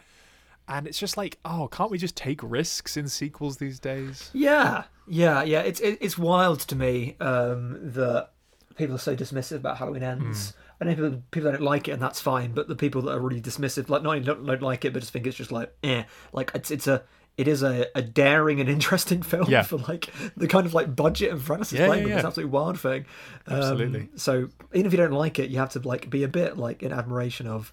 and 0.67 0.87
it's 0.87 0.97
just 0.99 1.17
like 1.17 1.37
oh 1.45 1.67
can't 1.71 1.91
we 1.91 1.97
just 1.97 2.15
take 2.15 2.39
risks 2.43 2.97
in 2.97 3.07
sequels 3.07 3.57
these 3.57 3.79
days 3.79 4.29
Yeah, 4.33 4.83
yeah, 5.07 5.43
yeah. 5.43 5.61
It's 5.61 5.79
it, 5.79 5.97
it's 6.01 6.17
wild 6.17 6.61
to 6.61 6.75
me 6.75 7.15
um, 7.19 7.77
that 7.93 8.31
people 8.75 8.95
are 8.95 8.99
so 8.99 9.15
dismissive 9.15 9.57
about 9.57 9.77
Halloween 9.77 10.03
Ends. 10.03 10.53
I 10.81 10.85
know 10.85 10.95
people 10.95 11.21
people 11.31 11.51
don't 11.51 11.61
like 11.61 11.87
it, 11.87 11.91
and 11.91 12.01
that's 12.01 12.19
fine. 12.19 12.51
But 12.53 12.67
the 12.67 12.75
people 12.75 13.03
that 13.03 13.11
are 13.13 13.19
really 13.19 13.41
dismissive, 13.41 13.87
like 13.89 14.01
not 14.03 14.15
only 14.15 14.25
don't, 14.25 14.45
don't 14.45 14.61
like 14.61 14.83
it, 14.83 14.91
but 14.93 14.99
just 15.01 15.13
think 15.13 15.25
it's 15.27 15.37
just 15.37 15.51
like 15.51 15.71
eh. 15.83 16.03
Like 16.33 16.51
it's 16.55 16.71
it's 16.71 16.87
a 16.87 17.03
it 17.37 17.47
is 17.47 17.63
a, 17.63 17.85
a 17.95 18.01
daring 18.01 18.59
and 18.59 18.67
interesting 18.77 19.21
film 19.21 19.45
Yeah. 19.49 19.61
for 19.61 19.77
like 19.77 20.09
the 20.35 20.47
kind 20.47 20.65
of 20.65 20.73
like 20.73 20.95
budget 20.95 21.31
and 21.31 21.41
Francis 21.41 21.77
Yeah, 21.79 21.85
playing 21.87 22.07
yeah. 22.07 22.13
It's 22.15 22.15
yeah. 22.15 22.19
an 22.21 22.25
absolutely 22.27 22.51
wild 22.51 22.79
thing. 22.79 23.05
Um, 23.47 23.57
Absolutely. 23.57 24.09
So 24.15 24.49
even 24.73 24.85
if 24.87 24.91
you 24.93 24.97
don't 24.97 25.11
like 25.11 25.37
it, 25.39 25.49
you 25.51 25.59
have 25.59 25.69
to 25.71 25.79
like 25.87 26.09
be 26.09 26.23
a 26.23 26.27
bit 26.27 26.57
like 26.57 26.81
in 26.81 26.91
admiration 26.91 27.45
of 27.47 27.71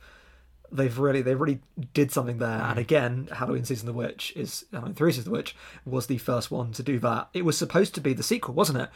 they've 0.72 0.98
really 0.98 1.20
they 1.22 1.34
really 1.34 1.60
did 1.92 2.10
something 2.10 2.38
there. 2.38 2.48
Mm. 2.58 2.70
and 2.70 2.78
again 2.78 3.28
halloween 3.32 3.64
season 3.64 3.88
of 3.88 3.94
the 3.94 3.98
witch 3.98 4.32
is 4.34 4.64
halloween 4.72 4.94
3 4.94 5.12
season 5.12 5.20
of 5.20 5.24
the 5.26 5.30
witch 5.32 5.54
was 5.84 6.06
the 6.06 6.18
first 6.18 6.50
one 6.50 6.72
to 6.72 6.82
do 6.82 6.98
that. 7.00 7.28
It 7.34 7.44
was 7.44 7.58
supposed 7.58 7.94
to 7.96 8.00
be 8.00 8.12
the 8.14 8.22
sequel 8.22 8.54
wasn't 8.54 8.78
it? 8.78 8.90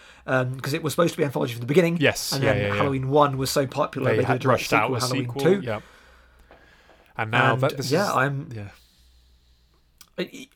Because 0.56 0.72
it 0.72 0.82
was 0.82 0.94
supposed 0.94 1.12
to 1.14 1.18
be 1.18 1.24
anthology 1.24 1.52
from 1.52 1.60
the 1.60 1.66
beginning. 1.66 1.98
Yes, 1.98 2.32
and 2.32 2.42
yeah, 2.42 2.52
then 2.54 2.62
yeah, 2.62 2.68
yeah. 2.68 2.74
halloween 2.76 3.08
1 3.10 3.36
was 3.38 3.50
so 3.50 3.66
popular 3.66 4.10
they 4.12 4.16
they, 4.18 4.24
had 4.24 4.34
did 4.40 4.42
a 4.42 4.48
direct 4.48 4.72
out 4.72 4.90
halloween 5.00 5.24
sequel 5.26 5.40
2 5.42 5.60
yeah 5.60 5.80
and 7.18 7.30
now 7.30 7.52
And, 7.54 7.62
that 7.62 7.76
this 7.76 7.90
yeah, 7.90 8.04
is 8.04 8.10
I'm- 8.10 8.48
yeah 8.54 8.68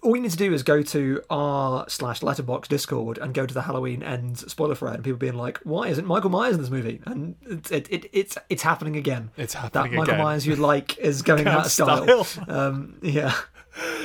all 0.02 0.16
you 0.16 0.22
need 0.22 0.30
to 0.30 0.36
do 0.36 0.52
is 0.54 0.62
go 0.62 0.80
to 0.82 1.22
r 1.28 1.84
slash 1.88 2.20
Letterboxd 2.20 2.68
discord 2.68 3.18
and 3.18 3.34
go 3.34 3.44
to 3.44 3.52
the 3.52 3.62
halloween 3.62 4.02
ends 4.02 4.50
spoiler 4.50 4.74
thread 4.74 4.94
and 4.94 5.04
people 5.04 5.18
being 5.18 5.34
like 5.34 5.58
why 5.64 5.88
isn't 5.88 6.06
michael 6.06 6.30
myers 6.30 6.54
in 6.54 6.60
this 6.62 6.70
movie 6.70 7.00
and 7.06 7.36
it's 7.42 7.70
it, 7.70 7.86
it, 7.90 8.08
it's 8.12 8.38
it's 8.48 8.62
happening 8.62 8.96
again 8.96 9.30
it's 9.36 9.52
that 9.54 9.72
happening 9.74 9.96
michael 9.96 10.16
myers 10.16 10.46
you 10.46 10.56
like 10.56 10.96
is 10.98 11.20
going 11.30 11.46
of 11.46 11.66
style, 11.70 12.24
style. 12.24 12.44
um 12.50 12.98
yeah 13.02 13.34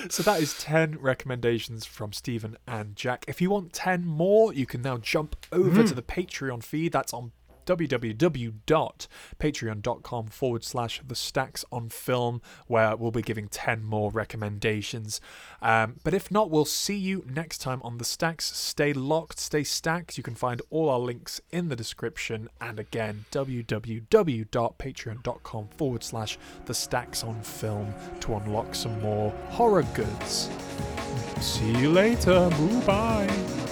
So 0.09 0.21
that 0.23 0.39
is 0.41 0.55
10 0.59 0.99
recommendations 0.99 1.85
from 1.87 2.13
Stephen 2.13 2.55
and 2.67 2.95
Jack. 2.95 3.25
If 3.27 3.41
you 3.41 3.49
want 3.49 3.73
10 3.73 4.05
more, 4.05 4.53
you 4.53 4.67
can 4.67 4.83
now 4.83 4.97
jump 4.97 5.35
over 5.51 5.81
Mm. 5.81 5.87
to 5.87 5.95
the 5.95 6.03
Patreon 6.03 6.61
feed. 6.63 6.91
That's 6.91 7.11
on 7.13 7.31
www.patreon.com 7.65 10.27
forward 10.27 10.63
slash 10.63 11.01
the 11.05 11.15
stacks 11.15 11.65
on 11.71 11.89
film, 11.89 12.41
where 12.67 12.95
we'll 12.95 13.11
be 13.11 13.21
giving 13.21 13.47
10 13.47 13.83
more 13.83 14.09
recommendations. 14.11 15.21
Um, 15.61 15.99
but 16.03 16.13
if 16.13 16.29
not, 16.31 16.49
we'll 16.49 16.65
see 16.65 16.97
you 16.97 17.23
next 17.27 17.59
time 17.59 17.81
on 17.83 17.97
the 17.97 18.05
stacks. 18.05 18.45
Stay 18.45 18.93
locked, 18.93 19.39
stay 19.39 19.63
stacked. 19.63 20.17
You 20.17 20.23
can 20.23 20.35
find 20.35 20.61
all 20.69 20.89
our 20.89 20.99
links 20.99 21.41
in 21.51 21.69
the 21.69 21.75
description. 21.75 22.49
And 22.61 22.79
again, 22.79 23.25
www.patreon.com 23.31 25.67
forward 25.77 26.03
slash 26.03 26.37
the 26.65 26.73
stacks 26.73 27.23
on 27.23 27.41
film 27.41 27.93
to 28.21 28.35
unlock 28.35 28.75
some 28.75 29.01
more 29.01 29.31
horror 29.49 29.83
goods. 29.93 30.49
See 31.41 31.71
you 31.79 31.91
later. 31.91 32.49
Bye 32.49 32.81
bye. 32.85 33.64